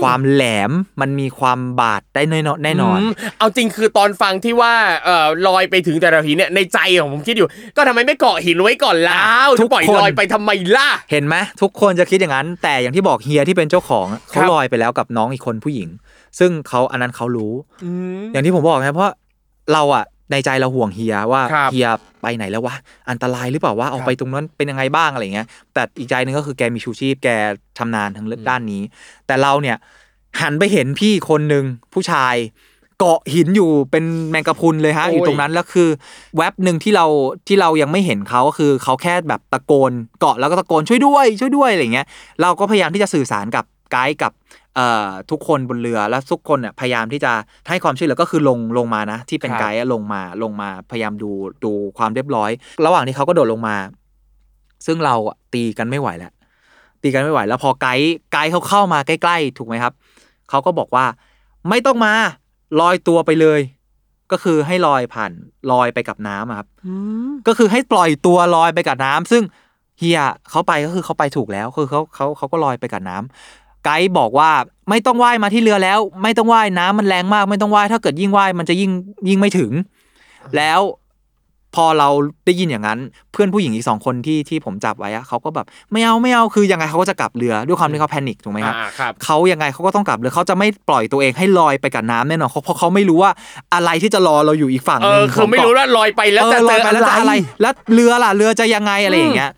[0.00, 3.04] ความแหลมมันมีความบาดได้แน่นอนแน่นอนม
[3.38, 4.72] เอาจริงคือตอนฟังที่ว่า
[5.04, 15.88] เอ่อลอยไปถึงแต่ละหินเนี่ยในใจของผมคิดอยู่ ก็ทำไมไม่เกาะหินไว้ก่อนแล้วทุจะกปล่อยคนลอยไปทำไมล่ะเห็นไหมทุกคนจะคิดอย่างนั้น แต่อย่างที่บอกเฮียที่เป็นเจ้าของอะครัเขาบลอยไปแล้วกับน้องอีกคนผู้หญิง
[16.38, 17.52] ซึ่งเขาอันนั้นเขารู้
[17.84, 19.12] อืมอย่างที่ผมบอกนะเพราะ
[19.72, 21.88] เราอะ ในใจเราห่วงเฮียว่าครับเฮีย
[22.22, 22.76] ไปไหนแล้ววะ
[23.10, 27.28] อันตรายหรือเปล่าว่าออกไปตรงนั้นเป็นยังไงบ้างอะไรเงี้ย แต่อีกใจหนึงก็คือแกมีชูชีพแก
[27.78, 28.82] ชำนาญทางเรื่องด้านนี้
[29.26, 29.76] แต่เราเนี่ย
[30.40, 32.36] หันไปเห็นพี่คนหนึ่งผู้ชาย
[32.98, 35.88] เกาะหินอยู่เป็นแมงกะพรุนเลยฮะ โอ้ย อยู่ตรงนั้นแล้วคือ
[36.36, 37.06] แว็บหนึ่งที่เรา
[37.48, 42.06] ที่เรายังไม่เห็นเขาก็คือเขาแค่แบบตะโกนเกาะแล้วก็ตะโกนช่วยด้วย ช่วยด้วยอะไรเงี้ย
[42.42, 44.63] เราก็พยายามที่จะสื่อสารกับไกด์กับเอ่อ
[45.30, 47.32] ทุกคนบนเรือแล้วทุกคนเนี่ยพยายามที่จะ
[47.68, 51.30] ให้ความช่วยเหลือก็คือลงลงมานะ ที่เป็นครับไกด์อะลงมาลงมาพยายามดู
[51.64, 52.50] ดูความเรียบร้อย
[52.86, 53.76] ระหว่างที่เขาก็โดดลงมา
[54.86, 56.32] ซึ่งเราอะตีกันไม่ไหวแล้ว
[57.02, 59.92] ตีกันไม่ไหว แล้วพอไกด์ไกด์เขาเข้ามาใกล้ ๆ ถูกไหมครับ
[60.50, 61.04] เขาก็บอกว่า
[61.68, 62.12] ไม่ต้องมา
[62.80, 63.60] ลอยตัวไปเลย
[64.32, 65.32] ก็คือให้ลอยผ่าน
[65.72, 66.68] ลอยไปกับน้ำอะครับ
[67.46, 69.42] ก็คือให้ปล่อยตัวลอยไปกับน้ำซึ่ง
[69.98, 74.50] เฮียเขาไปก็คือเขาไปถูกแล้วคือเขาเขาเขาก็ลอยไปกับน้ำ ไกด์บอกว่า
[74.90, 78.90] ไม่ต้องว่ายมาที่เรือแล้ว ไม่ต้องว่ายน้ำมันแรงมาก ไม่ต้องว่ายถ้าเกิดยิ่งว่ายมันจะยิ่ง
[79.28, 79.72] ยิ่งไม่ถึง
[80.56, 80.80] แล้ว
[81.74, 82.08] พอเรา
[82.46, 82.98] ได้ยินอย่างนั้น
[83.32, 93.32] เพื่อนผู้หญิงอีกสองคนที่ที่ผมจับไว้อะเขาก็แบบไม่เอาไม่เอาคือยังไงเขาก็จะกลับเรือด้วยความที่เขาแพนิคถูกไหมครับอ่าครับเขายังไงเขาก็ต้องกลับเรือเขาจะไม่ปล่อยตัวเองให้ลอยไปกับน้ำแน่นอนเพราะเพราะเขาไม่รู้ว่า
[93.74, 99.50] อะไรที่จะรอเราอยู่อีกฝั่งเอหนึ่องคือขงไม่เกาะรู้ว่าลอยไปแล้วจะเออเจลอยอไปอะแล้วจะไรอะไรแล้วเรือล่ะเรือจะยังไงอะไรอย่างเงี้ย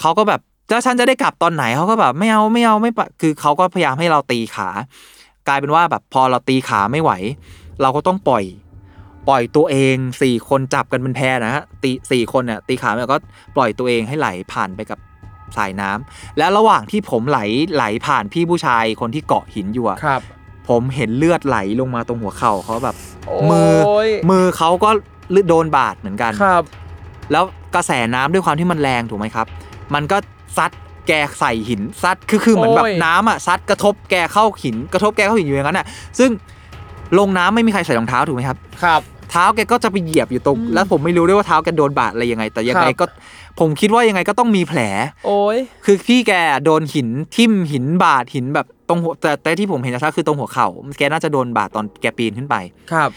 [0.00, 4.68] เขาก็แบบ แล้วฉันจะได้กลับตอนไหนเขาก็แบบไม่เอาไม่เอาไม่ปะคือเขาก็พยายามให้เราตีขา
[5.48, 7.12] กลายเป็นว่าแบบพอเราตีขาไม่ไหว
[7.82, 8.44] เราก็ต้องปล่อย
[9.28, 13.18] ปล่อยตัวเองสี่คนจับกันเป็นแพรนะฮะตีสี่คนเนี่ยตีขาแล้วก็
[13.56, 14.98] ปล่อยตัวเองให้ไหลผ่านไปกับ
[15.56, 17.40] สายน้ำและระหว่างที่ผมไหล
[17.74, 20.20] ไหลผ่านพี่ผู้ชายคนที่เกาะหินอยู่อะครับ
[20.68, 22.96] ผมเห็นเลือดไหลลงมาตรงหัวเข่าเขาแบบ
[23.26, 23.74] โอ้มือ
[24.06, 24.90] ยมือเขาก็
[25.48, 26.62] โดนบาดเหมือนกันครับ
[27.32, 29.46] แล้วกระแสน้ำด้วยความที่มันแรงถูกไหมครับ
[29.94, 30.16] มันก็
[30.56, 30.70] ซัด
[31.08, 35.86] แกใส่หินซัดคือคือเหมือนแบบโอ้ยน้ำอะซัดกระทบแกเข้าหินกระทบแกเข้าหินอยู่อย่างนั้นอะ
[36.18, 36.30] ซึ่ง
[37.18, 43.06] ลงน้ำไม่มีใครใส่รองเท้าถูกไหมครับ ครับ เท้าแกก็จะไปเหยียบอยู่ตรงแล้วผมไม่รู้ด้วยว่าเท้าแกโดนบาดอะไรยังไง แต่ยังไงครับก็
[43.60, 44.80] ผมคิดว่ายังไงก็ต้องมีแผล
[45.26, 46.32] โอ้ยคือพี่แก
[46.64, 52.56] โดนหินทิ่มหินบาดหินแบบตรงหัวแต่แต่ที่ผมเห็นชัดๆคือตรงหัวเข่าแกน่าจะโดนบาดตอนแกปีนขึ้นไป
[52.92, 53.10] ครับ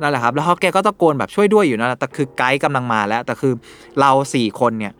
[0.00, 3.52] นั่นแหละครับ แล้วเขาแกก็ตะโกนแบบช่วยด้วยอยู่นั่นแหละแต่คือไกด์กำลังมาแล้ว แต่คือ
[4.00, 4.92] เราสี่คนเนี่ย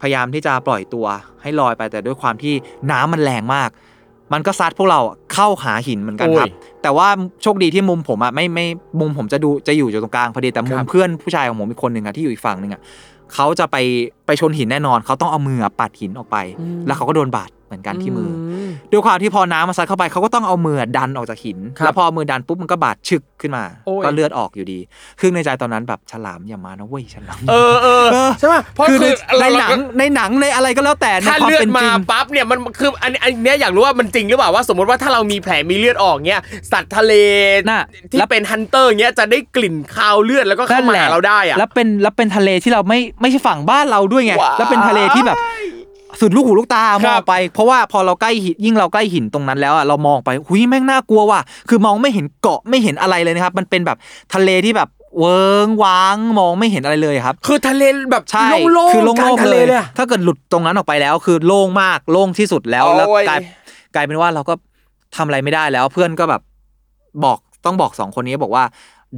[0.00, 1.06] พยายามที่จะปล่อยตัว
[1.42, 2.54] ให้ลอยไปแต่ด้วยความที่
[2.90, 3.70] น้ำมันแรงมาก
[4.32, 5.00] มันก็ซัดพวกเรา
[5.34, 7.08] เข้าหาหินเหมือนกันครับโอ้ยแต่ว่า
[7.42, 8.66] โชคดีที่มุมผมอะไม่ไม่
[9.00, 12.80] มุมผมจะดูจะอยู่อยู่ตรงกลางพอดีแต่มุคมรับเพื่อนผู้ชายของผมอีกคนหนึ่งอะที่อยู่อีกฝั่งหนึ่งอะ
[13.34, 13.76] เขาจะไป
[14.26, 16.36] ไปชนหินแน่นอน เขาต้องเอามือปัดหินออกไป
[16.86, 24.78] แล้วเขาก็โดนบาดเหมือนกันที่มืออม ด้วยความที่พอน้ำมันซัดเข้าไปเขาก็ต้องเอามือดันออกจากหินครับแล้วพอมือดันปุ๊บมันก็บาดชึกขึ้นมาโอ้ยก็เลือดออกอยู่ดี
[25.20, 36.40] คือในใจตอนนั้นแบบฉลามอย่ามานะเว้ยฉลาม เออเออเออใช่ป่ะเพราะคือในคือในเราหนังก็ในหนังในอะไรก็แล้วแต่ในถ้าความเลือดเป็นมาจริงปั๊บเนี่ยมันคืออันอันเนี้ยอยากรู้ว่ามันจริงหรือเปล่าว่าสมมติว่าถ้าเรามีแผลมีเลือดออกเนี้ย
[36.72, 37.12] สัตว์ทะเล
[37.68, 45.36] น่ะที่แล้วเป็นฮันเตอร์เงี้ยจะได้กลิ่นคาวเลือดแล้วก็เข้ามาหาเราได้อะแล้วเป็นแล้วเป็นทะเลที่เราไม่ไม่ใช่ฝั่งบ้านเราด้วยไงว้ายแล้วเป็นทะเลที่แบบ
[46.20, 53.98] สุดลูกหูลูกตามองไป เพราะว่าพอเราใกล้หินยิ่งเราใกล้หินตรงนั้นแล้วอะเรามองไปหุยแม่งน่ากลัวว่ะคือมองไม่เห็นเกาะไม่เห็นอะไรเลยนะครับ มันเป็นแบบ
[54.34, 63.40] ทะเลที่แบบเวิงว้างมองไม่เห็นอะไรเลยครับ คือทะเลแบบใช่โล่งๆคือโล่กางๆทะเลเลยเลยอะถ้าเกิดหลุดตรงนั้นออกไปแล้ว คือโล่งมากโล่งที่สุดแล้วโอ้ยแล้วกลาย
[63.94, 64.54] กลายเป็นว่าเราก็
[65.16, 66.42] ทำอะไรไม่ได้แล้ว เพื่อนก็แบบ
[67.24, 68.64] บอกต้องบอกสองคนนี้บอกว่า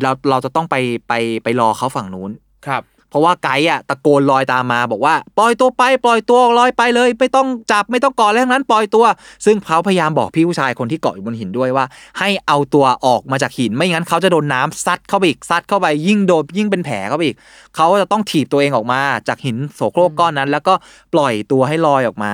[0.02, 0.76] เราเราจะต้องไป
[1.08, 1.12] ไป
[1.44, 2.30] ไปรอเขาฝั่งนู้น
[2.66, 9.04] ครับ เพราะว่าไกด์อะตะโกนลอยตามมาบอกว่าปล่อยตัวไปปล่อยตัวลอยไปเลย ไม่ต้องจับไม่ต้องกาะอะไรทั้งนั้นปล่อยตัว
[9.44, 11.84] ซึ่งเขาพยายามบอกพี่ผู้ชายคนที่เกาะอยู่บนหินด้วยว่า
[12.18, 17.36] ให้เอาตัวออกมาจากหินไม่งั้นเขาจะโดนน้ำซัดเข้าไปอีกซัดเข้าไปยิ่งโดนยิ่งเป็นแผลเข้าไปอีก
[17.76, 20.74] เขาจะต้องถีบตัวเองออกมาจากหินโสโครกก้อนนั้น แล้วก็
[21.14, 22.32] ปล่อยตัวให้ลอยออกมา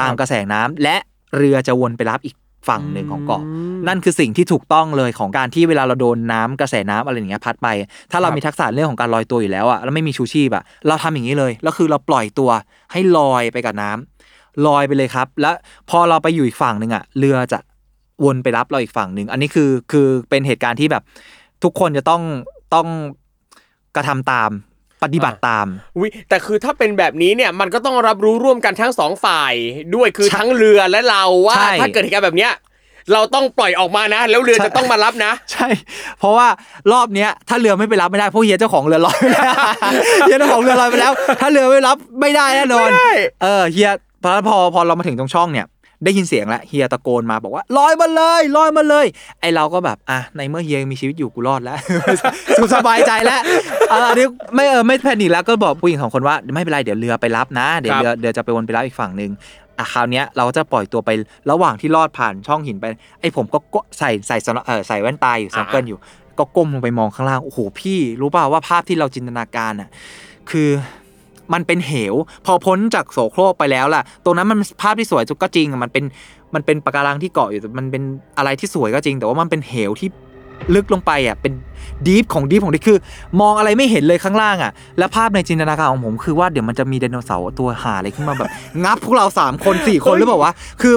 [0.00, 0.96] ตามกระแสน้ำและ
[1.36, 2.34] เรือจะวนไปรับอีก
[2.68, 3.42] ฝั่งหนึ่งของเกาะ
[3.88, 7.68] นั่นคือสิ่งที่ถูกต้องเลยของการที่เวลาเราโดนน้ำกระแสน้ำอะไรอย่างเงี้ยพัดไป
[8.10, 12.50] ถ้าเราครับมีทักษะเรื่องของการลอยตัวอยู่แล้วอะแล้วไม่มีชูชีพอะเราทำอย่างนี้เลยแล้วคือเราปล่อยตัว
[12.92, 15.54] ให้ลอยไปกับน้ำลอยไปเลยครับ แล้ว
[15.90, 17.58] พอเราไปอยู่อีกฝั่งหนึ่งอะเรือจะ
[18.24, 21.02] วนไปรับเราอีกฝั่งหนึ่งอันนี้คือคือเป็นเหตุการณ์ที่แบบ
[21.64, 22.22] ทุกคนจะต้อง
[22.74, 22.88] ต้อง
[23.96, 24.50] กระทำตาม
[25.02, 29.52] ปฏิบัติตามอุ๊ยแต่คือถ้าเป็นแบบนี้เนี่ยมันก็ต้องรับรู้ร่วมกันทั้งสองฝ่าย
[29.94, 32.52] ด้วยคือใช่ทั้งเรือและเราว่าใช่ถ้าเกิดเหตุการณ์แบบเนี้ย
[33.12, 35.68] เราต้องปล่อยออกมานะ แล้วเรือใช่จะต้องมารับนะ ใช่
[36.18, 36.46] เพราะว่า
[36.92, 39.54] รอบเนี้ยถ้าเรือไม่ไปรับไม่ได้เพราะเฮียเจ้าของเรือลอยไปแล้ว
[40.26, 43.10] เฮียเจ้าของเรือลอยไปแล้ว ถ้าเรือไม่รับไม่ได้แน่นอนไม่ได้
[43.42, 43.90] เออเฮีย
[44.22, 45.66] พอพอพอเรามาถึงตรงช่องเนี่ย
[46.04, 49.06] ได้ยินเสียงแล้วเฮียตะโกนมาบอกว่าลอยมาเลยลอยมาเลย
[49.40, 51.78] ไอเราก็แบบอะในเมื่อเฮียยังมีชีวิตอยู่กูรอดแล้ว
[52.58, 53.40] สุขสบายใจแล้ว
[53.90, 59.30] เอออันนี้ไม่เออไม่แพนิคแล้วก็บอกผู้หญิงสองคนว่าไม่เป็นไรเดี๋ยวเรือไปรับนะเดี๋ยวครับเรือเรือจะไปวนไปรับอีกฝั่งหนึ่ง
[59.78, 61.10] อะคราวเนี้ยเราก็จะปล่อยตัวไป
[61.50, 62.84] ระหว่างที่ลอดผ่านช่องหินไป
[63.20, 65.98] ไอผมก็ก็ใส่ใส่สนเออใส่แว่นตาอยู่ snorkel อยู่
[66.38, 69.88] ก็ก้มลงไปมองข้างล่างโอ้โหพี่ รู้ป่าวว่าภาพที่เราจินตนาการอะ
[70.50, 70.68] คือ
[71.52, 72.14] มันเป็นเหว
[72.46, 76.04] พอพ้นจากโสโครกไปแล้วล่ะ ตรงนั้นมันภาพที่สวยก็จริงมันเป็น
[76.54, 78.02] มันเป็นปะการังที่เกาะอยู่แต่มันเป็น
[78.38, 80.08] อะไรที่สวยก็จริง แต่ว่ามันเป็นเหวที่
[80.74, 81.52] ลึกลงไปอะเป็น
[82.06, 82.98] deep ของ deep ของ deep คือ
[83.40, 88.50] มองอะไรไม่เห็นเลยข้างล่างอะ แล้วภาพในจินตนาการของผมคือว่าเดี๋ยวมันจะมีไดโนเสาร์ตัวหาอะไรขึ้นมาแบบ
[88.84, 90.94] งับพวกเราสามคนสี่คนหรือเปล่าวะคือ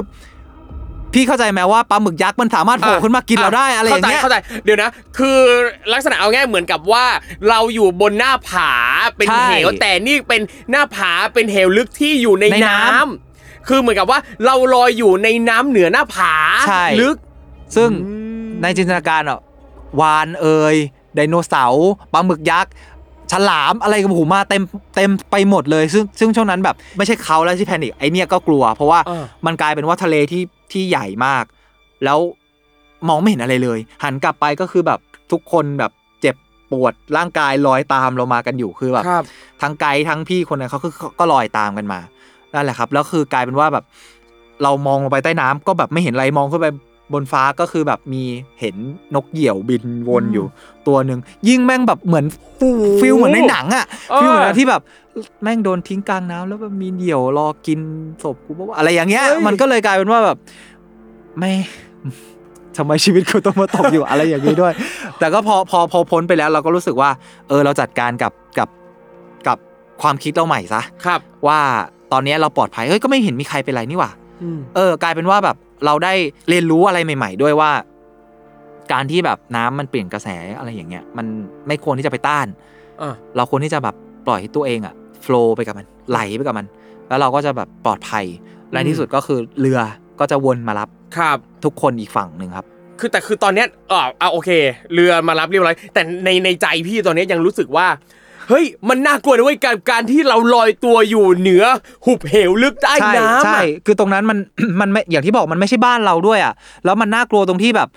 [1.14, 5.38] พี่เข้าใจไหมว่าปลาหมึกยักษ์มันสามารถโผล่ขึ้นมากินเราได้อะไรอย่างเงี้ยเข้าใจเข้าใจเดี๋ยวนะ คือ
[5.92, 7.04] ลักษณะเอาง่ายเหมือนกับว่า
[7.48, 8.72] เราอยู่บนหน้าผา
[9.16, 16.34] เป็นใช่เหวแต่นี่เป็นหน้าผาเป็นเหวลึกที่อยู่ในในน้น้ำคือเหมือนกับว่าเราลอยอยู่ในน้ำเหนือหน้าผา
[16.68, 17.16] ใช่ลึก
[17.76, 18.14] ซึ่งอื
[18.46, 19.40] มในจินตนาการอะ
[20.00, 20.76] วานเอ่ย
[21.14, 22.72] ไดโนเสาร์ปลาหมึกยักษ์
[23.32, 24.62] ฉลามอะไรกับหูมาเต็ม
[24.96, 31.44] เต็มไปหมดเลย ซึ่งซึ่งช่วงนั้นแบบไม่ใช่เขาแล้วที่แพนิคไอเนี่ยก็กลัว เพราะว่าเออมันกลายเป็นว่าทะเลที่ที่ใหญ่มาก
[32.04, 32.18] แล้ว
[33.08, 35.00] มองไม่เห็นอะไรเลย หันกลับไปก็คือแบบ
[35.32, 36.36] ทุกคนแบบเจ็บ
[36.72, 39.24] ปวดร่างกายลอยตามเรามากันอยู่คือแบบครับ
[39.62, 42.00] ทั้งไกด์ทั้งพี่คนนั้นเขาก็ก็ลอยตามกันมา
[42.54, 43.84] นั่นแหละครับ แล้วคือกลายเป็นว่าแบบ
[44.62, 46.66] เรามองลงไปใต้น้ำก็แบบไม่เห็นอะไรมองขึ้นไป
[47.14, 48.22] บนฟ้าก็คือแบบมี
[48.60, 48.76] เห็น
[49.14, 50.46] นกเหยี่ยวบินวนอยู่
[50.86, 52.24] ตัวหนึ่งยิ่งแม่งแบบเหมือน
[53.00, 54.82] feel เหมือนในหนังอะเออ feel เหมือนที่แบบ
[55.42, 57.80] แม่งโดนทิ้งกลางน้ำแล้วแบบมีเหยี่ยวรอกิน
[58.22, 60.36] ศพกูปะวะอะไรอย่างเงี้ยเฮ้ย มันก็เลยกลายเป็นว่าแบบ
[61.38, 61.52] ไม่
[62.76, 64.72] ทำไมชีวิตกูต้องมาตกอยู่อะไรอย่างนี้ด้วย
[65.18, 67.10] แต่ก็พอพอพอพ้นไปแล้วเราก็รู้สึกว่า
[67.48, 68.68] เออเราจัดการกับกับ
[69.46, 69.58] กับ
[70.02, 71.58] ความคิดเราใหม่ซะครับ ว่า
[72.12, 74.10] ตอนนี้เราปลอดภัยเฮ้ยก็ไม่เห็นมีใครเป็นไรนี่หว่า
[74.42, 76.12] อืมเออกลายเป็นว่าแบบ เราได้
[76.48, 77.70] เรียนรู้อะไรใหม่ ๆ ด้วยว่า
[78.92, 80.28] การที่แบบน้ำมันเปลี่ยนกระแส
[80.58, 81.26] อะไรอย่างเงี้ย มัน
[81.66, 82.46] ไม่ควรที่จะไปต้าน
[83.02, 83.94] อะเราควรที่จะแบบ
[84.26, 86.66] ปล่อยให้ตัวเองอะโฟลไปกับมันไหลไปกับมัน
[87.08, 88.24] แล้วเราก็จะแบบปลอดภัย
[88.72, 89.80] และที่สุดก็คือเรือ
[90.20, 92.66] ก็จะวนมารับครับทุกคนอีกฝั่งหนึ่งครับ
[93.00, 94.50] คือแต่คือตอนเนี้ยเออเอาโอเค
[94.94, 97.86] เรือมารับเรียบร้อยแต่ในในใจพี่ตอนเนี้ยยังรู้สึกว่า
[98.48, 101.64] เฮ้ยมันน่ากลัวนะเว้ยการการที่เราลอยตัวอยู่เหนือ
[102.06, 104.38] หุบเหวลึกใต้ใช่น้ำใช่ อะคือตรงนั้นมัน
[104.80, 107.88] มันไม่อย่างที่บอกมันไม่ใช่บ้านเราด้วยอะ แล้วมันน่ากลัวตรงที่แบบ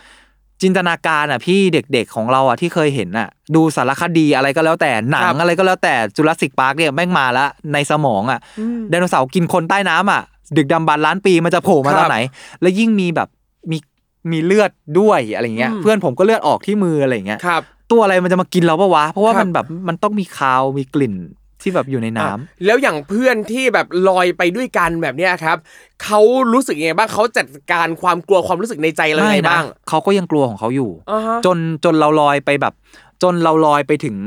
[0.62, 8.40] จินตนาการอะพี่เด็กๆของเราอะที่เคยเห็นอะ ดูสารคดีอะไรก็แล้วแต่หนังครับอะไรก็แล้วแต่ Jurassic Park เนี่ยแม่งมาแล้วในสมองอะ
[8.90, 10.22] ไดโนเสาร์กินคนใต้น้ำอะ
[10.58, 12.18] ดึกดำบรรพ์ล้านปีมันจะโผล่มาครับตอนไหน
[12.62, 13.28] แล้วยิ่งมีแบบ
[13.72, 13.78] มี
[14.32, 21.16] มีเลือดด้วยอะไรเงี้ยอืมเพื่อนผมก็เลือดออกที่มืออะไรเงี้ย ครับ ตัวอะไรมันจะมากินเราปะวะ เพราะว่าครับมันแบบมันต้องมีคาวมีกลิ่น
[21.62, 25.58] ที่แบบอยู่ในน้ำอะแล้วอย่างเพื่อนที่แบบลอยไปด้วยกันแบบเนี้ยครับ
[26.04, 26.20] เขา
[26.54, 32.74] รู้สึกยังไงบ้างเขาจัดการความกลัวความรู้สึกในใจเรายังไงไม่นะบ้างเขาก็ยังกลัวของเขาอยู่อ่าฮะจนจนเราลอยไปแบบ
[33.24, 34.18] จนเราลอยไปถึง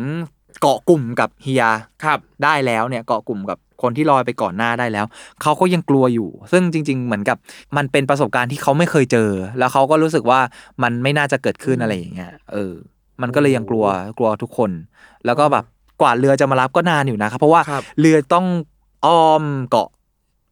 [0.61, 1.65] เกาะกลุ่มกับเฮีย
[2.05, 5.07] ครับ ได้แล้วเนี่ยเกาะกลุ่มกับคนที่ลอยไปก่อนหน้าได้แล้ว
[5.43, 7.37] เขาก็ยังกลัวอยู่ ซึ่งจริง ๆ เหมือนกับ
[7.77, 10.41] มันเป็นประสบการณ์ที่เขาไม่เคยเจอ แล้วเขาก็รู้สึกว่า
[10.83, 12.75] มันไม่น่าจะเกิดขึ้นอะไรอย่างเงี้ยเออ
[13.23, 13.87] มันก็เลยยังกลัว
[14.19, 14.71] กลัวทุกคน
[15.27, 15.65] แล้วก็แบบ
[16.01, 18.47] กว่าเรือจะมารับก็นานอยู่นะครับ เพราะว่าครับเรือต้อง
[19.07, 19.89] อ้อมเกาะ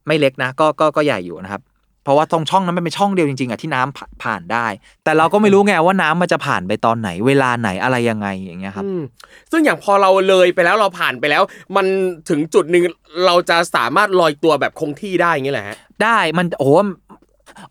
[0.07, 1.63] ไม่เล็กนะ ก็ก็ก็ใหญ่อยู่นะครับ
[2.05, 4.67] เพราะว่าตรงช่องนั้นมันเป็นช่องเดียวจริงๆอะที่น้ำผ่าผ่านได้
[5.05, 9.03] แต่เราก็ไม่รู้ไงว่าน้ำมันจะผ่านไปตอนไหน เวลาไหนอะไรยังไงอย่างเงี้ยครับอืม
[9.51, 11.43] ซึ่งอย่างพอเราเลยไปแล้วเราผ่านไปแล้ว
[11.77, 11.87] มัน
[12.29, 12.85] ถึงจุดหนึ่ง
[13.27, 16.73] เราจะสามารถลอยตัวแบบคงที่ได้อย่างนี้แหละฮะได้มันโอ้โห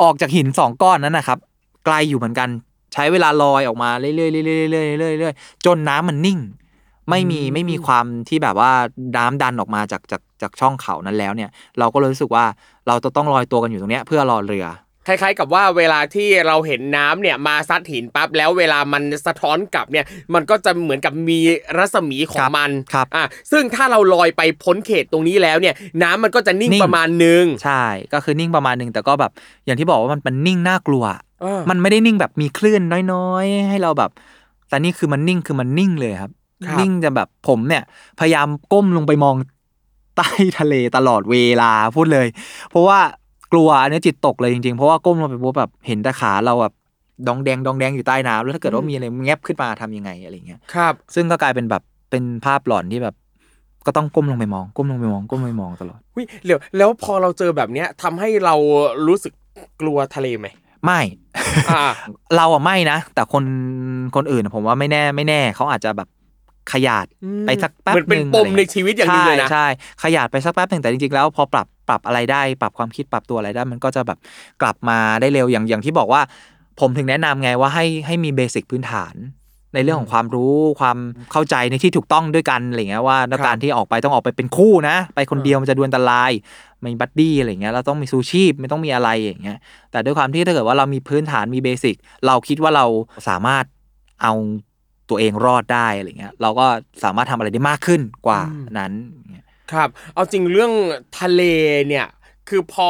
[0.03, 1.37] ออกจากหินสองก้อนนั้นนะครับ
[1.85, 2.49] ไกลอยู่เหมือนกัน
[2.93, 6.39] ใช้เวลาลอยออกมาเรื่อยๆเรื่อยๆเรื่อยๆเรื่อยๆเรื่อยๆจนน้ำมันนิ่ง
[7.09, 8.71] ไม่มีไม่มีความที่แบบว่า
[9.17, 12.45] น้ำดันออกมาจากจากจากช่องเขานั้นแล้วเนี่ย เราก็เลยรู้สึกว่า
[12.87, 14.67] เราจะต้องลอยตัวกันอยู่ตรงเนี้ยเพื่อรอเรือ
[15.07, 21.39] คล้ายๆกับว่าเวลาที่เราเห็นน้ำเนี่ยมาซัดหินปั๊บแล้วเวลามันสะท้อนกลับเนี่ยมันก็จะเหมือนกับมี
[21.77, 25.73] รัศมีของครับมันครับอะซึ่งถ้าเราลอยไปพ้นเขตตรงนี้แล้วเนี่ย
[26.03, 27.83] น้ำมันก็จะนิ่งนิ่งประมาณนึงใช่
[28.13, 29.31] ก็คือนิ่งประมาณหนึ่งแต่ก็แบบ
[29.65, 31.26] อย่างที่บอกว่ามันมันนิ่งน่ากลัวเออ
[31.69, 32.81] มันไม่ได้นิ่งแบบมีคลื่น
[33.13, 34.11] น้อยๆ ให้เราแบบ
[34.69, 36.31] แต่นี่คือมันนิ่งคือมันนิ่งเลยครับ
[36.65, 37.83] ครับ นิ่งจะแบบผมเนี่ย
[38.19, 39.35] พยายามก้มลงไปมอง
[40.17, 40.29] ใต้
[40.59, 42.27] ทะเลตลอดเวลาพูดเลย
[42.69, 42.99] เพราะว่า
[43.51, 46.73] กลัวอันนี้จิตตกเลยจริงๆ เพราะว่าก้มลงไปปุ๊บแบบเห็นแต่ขาเราแบบ
[47.27, 53.15] ดองแดงดองแดงอยู่ใต้น้ำแล้วถ้าเกิดว่ามีอะไรแงบขึ้นมาทำยังไงอะไรเงี้ยครับ ซึ่งก็กลายเป็นแบบเป็นภาพหลอนที่แบบ
[53.85, 58.55] ก็ต้องก้มลงไปมอง ก้มลงไปมองก้มลงไปมองตลอดวิเดี๋ยวแล้วพอเราเจอแบบเนี้ยทำให้เรา
[59.07, 59.33] รู้สึก
[59.81, 60.47] กลัวทะเลไหม
[60.85, 60.99] ไม่
[61.71, 61.85] อ่า
[62.37, 63.43] เราอะไม่นะ แต่คน
[64.15, 66.09] คนอื่นอะผมว่าไม่แน่ไม่แน่เขาอาจจะแบบ
[66.73, 74.19] ขยาดอืมไปสักแป๊บเหมือนเป็นหงปมอะไรในงี้ชีวิตอย่างหนึ่งเลยนะใช่ใช่ขยาดไปสักแป๊บหนึ่งแต่จริงๆแล้วพอปรับปรับอะไรได้ ปรับความคิดปรับตัวอะไรได้ มันก็จะแบบ
[74.61, 76.21] กลับมาได้เร็วอย่างอย่างที่บอกว่า
[76.79, 79.15] ผมถึงแนะนำไงว่าให้ให้มีเบสิกพื้นฐาน
[79.73, 80.97] ในเรื่องของความรู้ความ
[81.31, 86.31] เข้าใจในที่ถูกต้องด้วยกันอะไรเงี้ยว่าครับการที่ออกไปต้องออกไปเป็นคู่นะ ไปคนเดียวมันจะดวอันตราย
[86.83, 89.57] มีบัดดี้อะไรเงี้ยเราต้องมีซูชีพไม่ต้องมีอะไรอย่างเงี้ย
[89.91, 91.95] แต่ด้วยความที่ถ้าเกิดว่าเรามีพื้นฐานมีเบสิก
[92.27, 92.85] เราคิดว่าเรา
[93.27, 93.65] สามารถ
[94.23, 94.33] เอา
[95.09, 96.65] ตัวเองรอดได้อะไรเงี้ยเราก็
[97.03, 98.41] สามารถทำอะไรได้มากขึ้นกว่า
[98.77, 100.73] นั้นอย่างเงี้ยครับเอาจริงเรื่อง
[101.19, 101.41] ทะเล
[101.87, 102.07] เนี่ย
[102.49, 102.89] คือพอ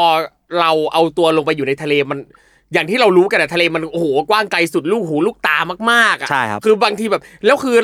[0.60, 2.20] เราเอาตัวลงไปอยู่ในทะเลมัน
[2.74, 5.58] อย่างที่เรารู้กันอะทะเลมันโอ้โหกว้างไกลสุดลูกหูลูกตา
[5.92, 7.78] มากๆอะใช่ครับคือบางทีแบบแล้วคือ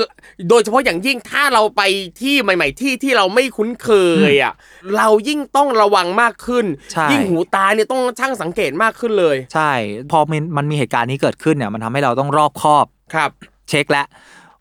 [0.50, 1.82] โดยเฉพาะอย่างยิ่งถ้าเราไป
[2.22, 3.90] ที่ใหม่ ๆ ที่ที่เราไม่คุ้นเค
[4.32, 4.54] ยอะ
[4.98, 9.72] เรายิ่งต้องระวังมากขึ้น ใช่ ยิ่งหูตาเนี่ยต้องช่างสังเกตมากขึ้นเลยใช่
[10.12, 13.30] พอมันมันมีเหตุการณ์นี้เกิดขึ้นเนี่ยมันทำให้เราต้องรอบคอบ ครับ
[13.70, 14.06] เช็คแล้ว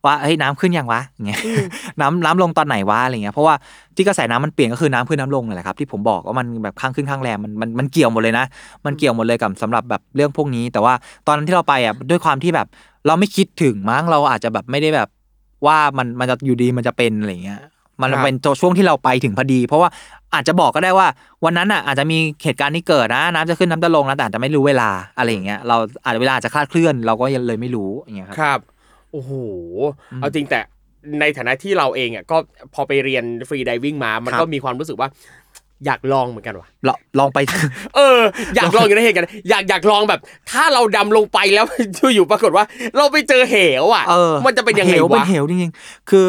[0.07, 1.38] ว่าเฮ้ยน้ำขึ้นยังวะอย่างเงี้ย
[2.00, 3.55] น้ำน้ำลงตอนไหนวะอะไรเงี้ยเพราะว่า
[3.96, 8.44] ที่กระแสน้ำมันเปลี่ยนก็คือน้ำขึ้นน้ำลงนั่นแหละครับที่ผมบอกว่ามันแบบข้างขึ้นข้างแรมมันมันมันเกี่ยวหมดเลยนะ
[8.86, 10.94] มันเกี่ยวหมดเลยกับสำหรับแบบเรื่องพวกนี้ แต่ว่า
[11.26, 12.66] ตอนนั้นที่เราไปอะด้วยความที่แบบ
[13.07, 15.09] เราไม่คิดถึงมั้งเราอาจจะแบบไม่ได้แบบ
[15.66, 17.61] ว่ามันมันจะอยู่ดีมันจะเป็นอะไรเงี้ย
[18.03, 19.88] มันครับเป็นตัวช่วงที่เราไปถึงพอดี เพราะว่า
[20.34, 21.07] อาจจะบอกก็ได้ว่า
[21.44, 28.59] วันนั้นอะอาจจะมีเหตุการณ์นี้เกิดนะ น้ำจะขึ้นน้ำจะลงนะแต่อาจจะไม่รู้เวลาอะไรอย่างเงี้ยเราอาจจะเวลาอาจจะคลาดเคลื่อน เราก็ยังเลยไม่รู้อย่างเงี้ยครับครับ
[29.13, 29.33] โอ้โห
[30.19, 30.61] เอาจริงแต่
[31.21, 32.37] ในฐานะที่เราเองอะก็
[32.75, 35.09] พอไปเรียนฟรีดิวิ่งมา มันครับก็มีความรู้สึกว่า
[35.87, 37.39] อยากลองเหมือนกันว่ะเราลองไป
[37.97, 38.21] เออ
[38.57, 41.67] อยากลองอยู่ในเหตุการณ์อยากอยากลองแบบ ถ้าเราดำลงไปแล้ว
[42.15, 42.65] อยู่ๆปรากฏว่า
[42.97, 46.29] เราไปเจอเหวอะเออมันจะเป็นยังไงเหวเป็นวะเหวจริงๆคือ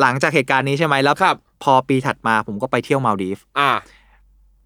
[0.00, 3.70] หลังจากเหตุการณ์นี้ใช่ไหมแล้วครับ พอปีถัดมาผมก็ไปเที่ยวมาลดีฟอ่า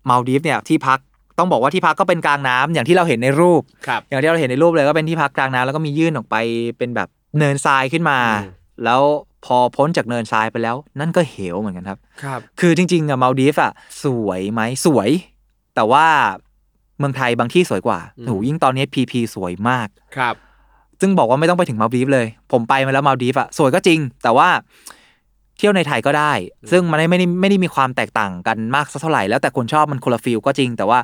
[0.09, 0.99] มาลดีฟเนี่ยที่พัก
[1.39, 6.37] ต้องบอกว่าที่พักก็เป็นกลางน้ำอย่างที่เราเห็นในรูปครับอย่างที่เราเห็นในรูปเลยก็เป็นที่พักกลางน้ำแล้วก็มียื่นออกไป
[6.79, 7.09] เป็นแบบ
[7.39, 8.53] เนินทรายขึ้นมาอืม
[8.85, 9.03] แล้ว
[9.45, 13.73] พอพ้นจากเนินทรายไปแล้ว นั่นก็เหวเหมือนกันครับ ครับ คือจริงๆอะมาลดีฟอะ
[14.05, 15.11] สวยไหมสวย
[15.75, 16.07] แต่ว่า
[16.99, 20.35] เมืองไทยบางที่สวยกว่าอืม โหยิ่งตอนนี้พีพีสวยมาก ครับ
[21.01, 24.49] ซึ่งบอกว่าไม่ต้องไปถึงมาลดีฟเลย ผมไปมาแล้วมาลดีฟอะสวยก็จริง แต่ว่า
[25.57, 26.33] เที่ยวในไทยก็ได้
[26.71, 30.99] ซึ่งมันไม่ได้ไม่ได้มีความแตกต่างกันมากสักเท่าไหร่แล้วแต่คนชอบมันคนละ feel ก็จริง แต่ว่า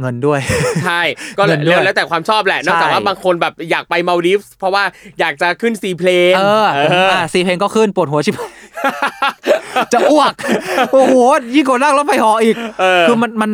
[0.00, 0.40] เงินด้วย
[0.84, 1.02] ใช่
[1.38, 4.84] ก็เงินด้วยแล้วแล้วแต่ความชอบแหละใช่นอกจากว่าบางคนแบบอยากไปมาลดีฟส์เพราะว่า
[5.20, 8.34] อยากจะขึ้น seaplane เออเอผมออะ seaplane ก็ขึ้นปวดหัวชิบ
[9.92, 10.32] จะอ้วก
[10.92, 11.14] โอ้โห
[11.54, 13.50] ยิ่งกว่านั่งรถไฟเหาะอีกเออคือมันมัน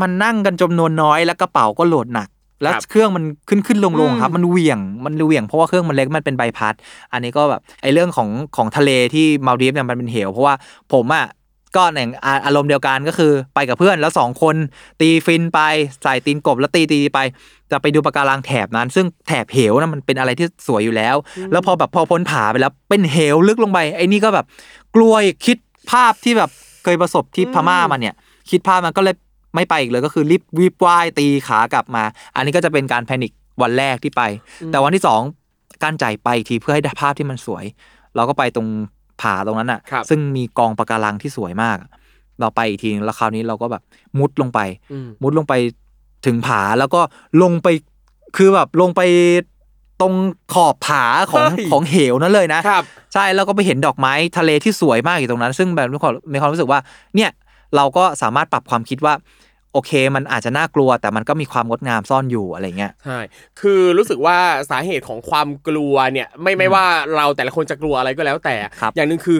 [0.00, 2.28] มันนั่งกันจำนวนน้อยแล้วกระเป๋าก็โหลดหนัก
[2.62, 6.74] แล้วครับเครื่องมันขึ้นขึ้นลงลงอืมครับ มันเหวี่ยงมันเหวี่ยงเพราะว่าเครื่องมันเล็กมันเป็นใบพัด
[7.12, 10.54] อันนี้ก็แบบไอ้เรื่องของของทะเลที่มาลดีฟเนี่ยมันเป็นเหว เพราะว่า
[10.92, 11.24] ผมอะ
[11.76, 14.56] ก็อย่างอะอารมณ์เดียวกันก็คือไปกับเพื่อนแล้วสองคน
[15.00, 15.60] ตีฟินไป
[16.02, 17.18] ใส่ตีนกบแล้วตีตีไป
[17.70, 21.16] จะไปดูปะการังแถบนั้น ซึ่งแถบเหวนะมันเป็นอะไรที่สวยอยู่แล้ว
[21.52, 24.46] แล้วพอแบบพอพ้นผาไปแล้วเป็นเหวลึกลงไป ไอ้นี่ก็แบบ
[24.96, 25.56] กลัวอีกคิด
[25.90, 26.50] ภาพที่แบบ
[26.84, 28.14] เคยประสบที่พม่ามาเนี่ย
[28.50, 29.14] คิดภาพมันก็เลย
[29.54, 32.04] ไม่ไปอีกเลยก็คือรีบวีบว่ายตีขากลับมา
[32.34, 34.22] อันนี้ก็จะเป็นการแพนิควันแรกที่ไป
[34.70, 35.20] แต่วันที่สอง
[35.82, 37.64] กั้นใจไปอีกทีเพื่อให้ได้ภาพที่มันสวย
[38.16, 38.68] เราก็ไปตรง
[39.22, 41.76] ผาตรงนั้นอะครับซึ่งมีกองปะการังที่สวยมาก
[42.40, 43.82] เราไปอีกทีนึงแล้วคราวนี้เราก็แบบ
[44.18, 44.60] มุดลงไป
[44.92, 45.54] อืมมุดลงไป
[46.26, 47.00] ถึงผาแล้วก็
[47.42, 47.68] ลงไป
[48.36, 49.00] คือแบบลงไป
[50.00, 50.14] ตรง
[50.54, 56.80] ขอบผาของเฮ้ยของเหวนั่นเลยนะครับ ใช่แล้วก็ไปเห็นดอกไม้ทะเลที่สวยมากอยู่ตรงนั้น ซึ่งแบบมีความมีความรู้สึกว่า
[57.16, 57.30] เนี่ย
[57.76, 59.14] เราก็สามารถปรับความคิดว่า
[59.72, 63.18] โอเค มันอาจจะน่ากลัว แต่มันก็มีความงดงามซ่อนอยู่อะไรเงี้ยใช่
[63.60, 64.38] คือรู้สึกว่า
[64.70, 66.84] สาเหตุของความกลัวเนี่ยไม่ไม่ว่า
[67.16, 69.38] เราแต่ละคนจะกลัวอะไรก็แล้วแต่ครับอย่างหนึ่งคือ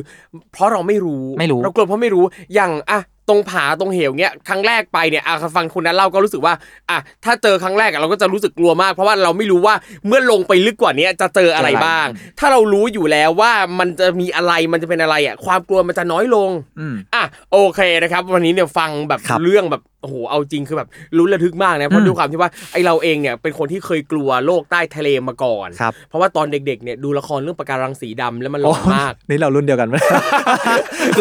[0.53, 2.25] เพราะเราไม่รู้ไม่รู้เรากลัวเพราะไม่รู้
[2.55, 6.55] อย่างอะตรงผาตรงเหวเนี้ยครั้งแรกไปเนี่ยอะฟังคุณนั้นเล่าก็รู้สึกว่า
[6.91, 9.75] อะถ้าเจอครั้งแรกอะเราก็จะรู้สึกกลัวมาก เพราะว่าเราไม่รู้ว่า
[10.07, 12.07] เมื่อลงไปลึกกว่านี้จะเจออะไรบ้าง
[12.39, 16.51] ถ้าเรารู้อยู่แล้วว่ามันจะมีอะไรมันจะเป็นอะไรอะความกลัวมันจะน้อยลง
[16.81, 20.89] อืมอะโอเคนะครับ วันนี้เนี่ยฟังแบบครับเรื่องแบบโอ้โหเอาจริงคือแบบ
[21.19, 29.97] ลุ้นระทึกมากนะเพอืราะมด้วยความที่ว่าไอเราเองเนี่ยเป็นคนที่เคยกลัวโลกใต้ทะเลมาก่อน ครับ เพราะว่าตอนเด็กๆเนี่ยดูละครเรื่องปะการังสีดำแล้วมันหลอนมาก นี่เรารุ่นเดียวกันไหม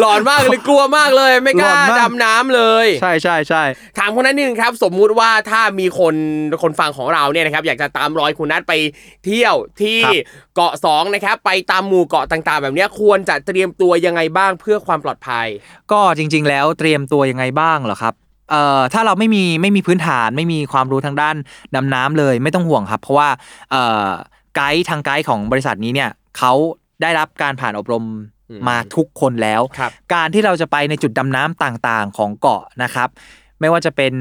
[0.00, 3.62] หลอนมากเลยกลัวมากเลยไม่กล้าหลอนมาก ดำน้ำเลย ใช่ใช่ใช่
[3.98, 6.14] ถามคนนั้นนิดนึงครับ สมมุติว่าถ้ามีคน
[6.62, 8.72] คนฟังของเราเนี่ยนะครับอยากจะตามรอยคุณนัทไป
[9.24, 9.98] เที่ยวที่
[10.56, 15.46] เกาะสองนะครับไปตามหมู่เกาะต่างๆ แบบเนี้ยควรจะเตรียมตัวยังไงบ้างเพื่อความปลอดภัย
[15.92, 18.14] ก็จริง ๆ แล้วเตรียมตัวยังไงบ้างเหรอครับ
[18.50, 21.36] เอ่อถ้าเราไม่มีไม่มีพื้นฐานไม่มีความรู้ทางด้าน
[21.74, 23.28] ดำน้ำเลยไม่ต้องห่วงครับ เพราะว่า
[23.70, 24.08] เอ่อ
[24.56, 26.52] ไกด์ทางไกด์ของบริษัทนี้เนี่ยเขา
[27.02, 28.04] ได้รับการผ่านอบรม
[28.50, 33.10] อืมมาทุกคนแล้ว ครับ การที่เราจะไปในจุดดำน้ำต่างๆของเกาะนะครับ
[33.60, 34.14] ไม่ว่าจะเป็น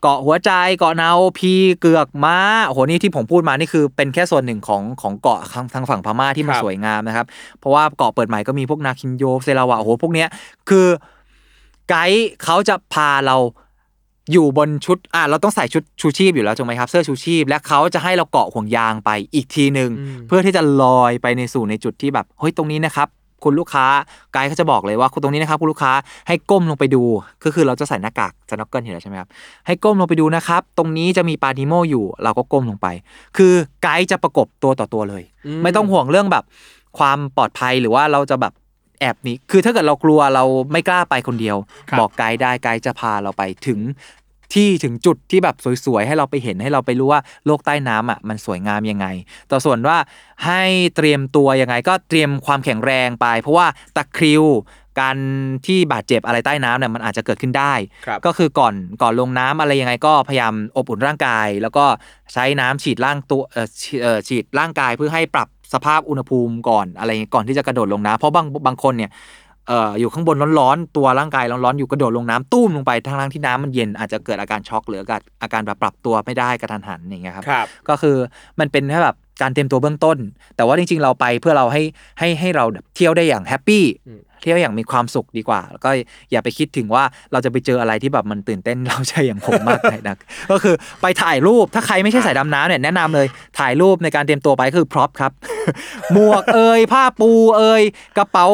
[0.00, 7.26] เกาะหัวใจเกาะนาโอพีเกือกม้าโอ้โหนี่ที่ผมพูดมานี่คือเป็นแค่ส่วนหนึ่งของของเกาะทางทางฝั่งพม่าที่มันครับ สวยงามนะครับ
[7.58, 10.28] เพราะว่าเกาะเปิดใหม่ก็มีพวกนาคินโยเซราวะโอ้โหพวกเนี้ย
[10.68, 10.86] คือ
[11.88, 13.36] ไกด์เขาจะพาเรา
[14.32, 23.08] อยู่บนชุดอะเราต้องใส่ชุดชูชีพอยู่แล้วถูกไหมครับ เสื้อชูชีพ และเขาจะให้เราเกาะห่วงยางไปอีกทีหนึ่งอืมเพื่อที่จะลอยไปในสู่ในจุดที่แบบเฮ้ยตรงนี้นะครับ
[23.44, 23.86] คุณลูกค้า
[24.32, 25.92] ไกด์เขาจะบอกเลยว่าคุณตรงนี้นะครับคุณลูกค้า
[26.28, 27.02] ให้ก้มลงไปดู
[27.44, 29.28] ก็คือเราจะใส่หน้ากาก snorkel เห็นแล้วใช่ไหมครับ
[29.66, 32.86] ให้ก้มลงไปดูนะครับ ตรงนี้จะมีปลานีโมอยู่ เราก็ก้มลงไป
[33.36, 33.52] คือ
[33.82, 36.44] ไกด์จะประกบตัวต่อตัวเลยอืมไม่ต้องห่วงเรื่องแบบ
[36.98, 38.52] ความปลอดภัยหรือว่าเราจะแบบ
[39.04, 41.56] แอบหนีคือถ้าเกิดเรากลัวเราไม่กล้าไปคนเดียว
[41.90, 43.80] ครับบอกไกด์ได้ไกด์จะพาเราไปถึง
[44.54, 49.06] ที่ถึงจุดที่แบบสวยๆ ให้เราไปเห็นให้เราไปรู้ว่าโลกใต้น้ำอะมันสวยงามยังไง
[49.50, 49.96] ต่อส่วนว่า
[50.46, 50.62] ให้
[50.96, 54.44] เตรียมตัวยังไง ก็เตรียมความแข็งแรงไป เพราะว่าตะคริว
[55.00, 55.16] การ
[55.66, 57.74] ที่บาดเจ็บอะไรใต้น้ำเนี่ยมันอาจจะเกิดขึ้นได้
[58.06, 61.84] ครับก็คือก่อนก่อนลงน้ำอะไรยังไงก็พยายามอบอุ่นร่างกาย แล้วก็
[62.32, 69.10] ใช้น้ำฉีดร่างตัวเอ่อฉีเอ่อฉีดร่างกายเพื่อให้ปรับ สภาพอุณหภูมิก่อนอะไรก่อนที่จะกระโดดลงน้ำเพราะบางบางคนเนี่ย
[69.68, 78.16] เอ่ออยู่ข้างบนร้อนๆตัวร่างกายร้อนๆอยู่กระโดดลงน้ำตุ้มลงไปทั้งๆที่น้ำมันเย็นอาจจะเกิดอาการช็อกหรืออาการอาการแบบปรับตัวไม่ได้กระทันหันอย่างเงี้ยครับครับก็คือ
[78.60, 80.18] มันเป็นแค่แบบการเตรียมตัวเบื้องต้น
[80.56, 81.82] แต่ว่าจริง ๆ เราไปเพื่อเราให้
[82.18, 85.90] ให้ให้เราแบบเที่ยวได้อย่างแฮปปี้อืม เที่ยวอย่างมีความสุขดีกว่า แล้วก็
[86.30, 90.16] อย่าไปคิดถึงว่าเราจะไปเจออะไรที่แบบมันตื่นเต้นเราใช่อย่างผมมากเลยนะ
[90.50, 93.26] ก็คือไปถ่ายรูปถ้าใครไม่ใช่สายดำน้ำเนี่ยแนะนำเลย
[93.58, 95.32] ถ่ายรูปในการเตรียมตัวไปคือพร็อพครับ
[96.12, 97.82] หมวกเอ่ยผ้าปูเอ่ย
[98.16, 98.46] กระเป๋า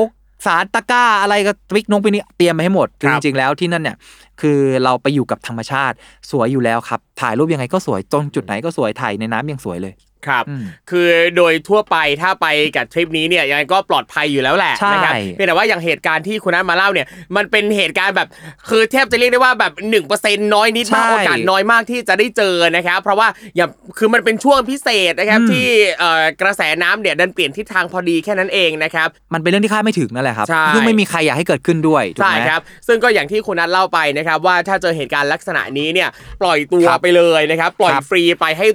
[0.47, 3.97] สารตะกร้าอะไรก็วิกนงไปนี่เตรียมไปให้หมดครัจบริงๆแล้วที่นั่นเนี่ย
[4.41, 5.97] คือเราไปอยู่กับธรรมชาติ
[6.31, 9.95] สวยอยู่แล้วครับ ถ่ายรูปยังไงก็สวยตรงจุดไหนก็สวยถ่ายในน้ำยังสวยเลย
[10.29, 12.47] ครับอืมคือโดยทั่วไปถ้าไป
[12.77, 17.07] กับทริปนี้เนี่ยยังไงก็ปลอดภัยอยู่แล้วแหละใช่นะครับเพียงแต่ว่าอย่างเหตุการณ์ที่คุณนัทมาเล่าเนี่ย
[17.37, 18.29] มันเป็นเหตุการณ์แบบ
[18.69, 19.73] คือแทบจะเรียกได้ว่าแบบ
[20.13, 25.67] 1%น้อยนิดมากใช่โอกาสน้อยมากที่จะได้เจอนะครับ เพราะว่าอย่างคือมันเป็นช่วงพิเศษนะครับอืมที่
[25.99, 36.09] เอ่อกระแสน้ำเนี่ยดันเปลี่ยนทิศทางพอดีแค่นั้นเองนะครับมันเป็นเรื่องที่คาดไม่ถึงนั่นแหละครับใช่ซึ่งไม่มีใครอยากให้เกิดขึ้นด้วยถูกใช่ไหมครับซึ่งก็อย่างที่คุณนัทเล่าไปนะครับว่าถ้าเจอเหตุการณ์ลักษณะนี้เนี่ย
[36.41, 38.67] ปล่อยตัวครับไปเลยนะครับปล่อยครับฟรีไปให้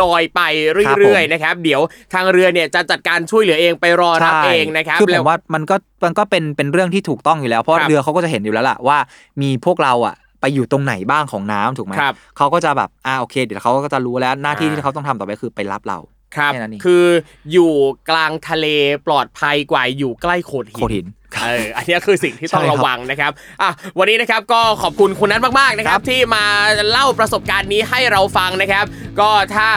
[0.00, 1.80] ลอยไปครับเรื่อยผมๆนะครับเดี๋ยว
[2.14, 8.98] ทางเรือเนี่ยจะจัดการช่วยเหลือเองไปรอรับใช่เองนะครับคือผแล้วมว่ามันก็มันก็เป็นเป็นเรื่องที่ถูกต้องอยู่แล้วเพราะครับเรือเขาก็จะเห็นอยู่แล้วล่ะว่า
[9.42, 15.98] มีพวกเราอะไปอยู่ตรงไหนบ้างของน้ำถูกไหมครับเขาก็จะแบบอ่าโอเค เดี๋ยวเขาก็จะรู้แล้วหน้าที่อ่าที่เขาต้องทำต่อไปคือไปรับเรา
[16.36, 17.06] ครับแค่นั้นเองคือ
[17.52, 17.72] อยู่
[18.10, 18.66] กลางทะเล
[19.06, 21.06] ปลอดภัยกว่าอยู่ใกล้โขดหิโขดหิน
[21.44, 26.44] เอออันนี้คือสิ่งที่ต้องใช่ครับระวังนะครับอะวันนี้นะครับก็ขอบคุณคุณนัทมากๆนะครับ ที่มา
[26.90, 28.84] เล่าประสบการณ์นี้ให้เราฟังนะครับ
[29.20, 29.68] ก็ถ้า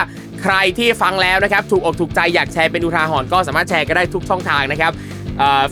[0.42, 4.92] ใครที่ฟังแล้วนะครับ ถูกอกถูกใจอยากแชร์เป็นอุทาหรณ์ก็สามารถแชร์ก็ได้ทุกช่องทางนะครับ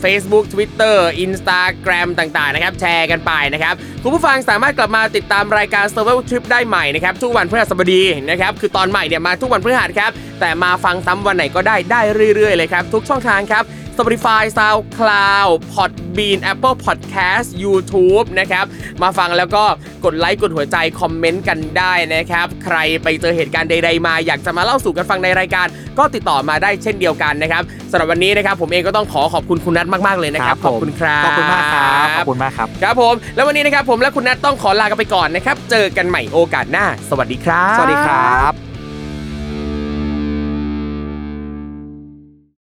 [0.00, 10.10] เฟซบุ๊กทวิตเตอร์อินสตาแกรมต่างๆนะครับแชร์กันไปนะครับคุณผู้ฟังสามารถกลับมาติดตามรายการ Survival Trip ได้ใหม่นะครับทุกวันพฤหัสบดีนะครับคือตอนใหม่เนี่ยมาทุกวันพฤหัสครับ
[10.40, 12.00] แต่มาฟังซ้ำวันไหนก็ได้ได้
[12.34, 13.64] เรื่อยๆเลยครับทุกช่องทางครับ
[13.94, 18.64] Spotify SoundCloud Podbean Apple Podcast YouTube นะครับ
[19.02, 19.64] มาฟังแล้วก็
[20.04, 25.66] กดไลค์กดหัวใจคอมเมนต์กันได้นะครับใครไปเจอเหตุการณ์ใด ๆ มาอยากจะมาเล่าสู่กันฟังในรายการ
[25.98, 38.73] ก็ติดต่อมาได้เช่นเดียวกันนะครับสำหรับวันนี้นะครับผมเองก็ต้องขอขอบคุณคุณนัทมากๆเลยนะครับขอบคุณครับขอบคุณมากครับขอบคุณมากครับครับผมแล้ววันนี้นะครับผมและคุณนัทต้องขอลากันไปก่อนนะครับเจอกันใหม่โอกาสหน้า สวัสดีครับ สวัสดีครับ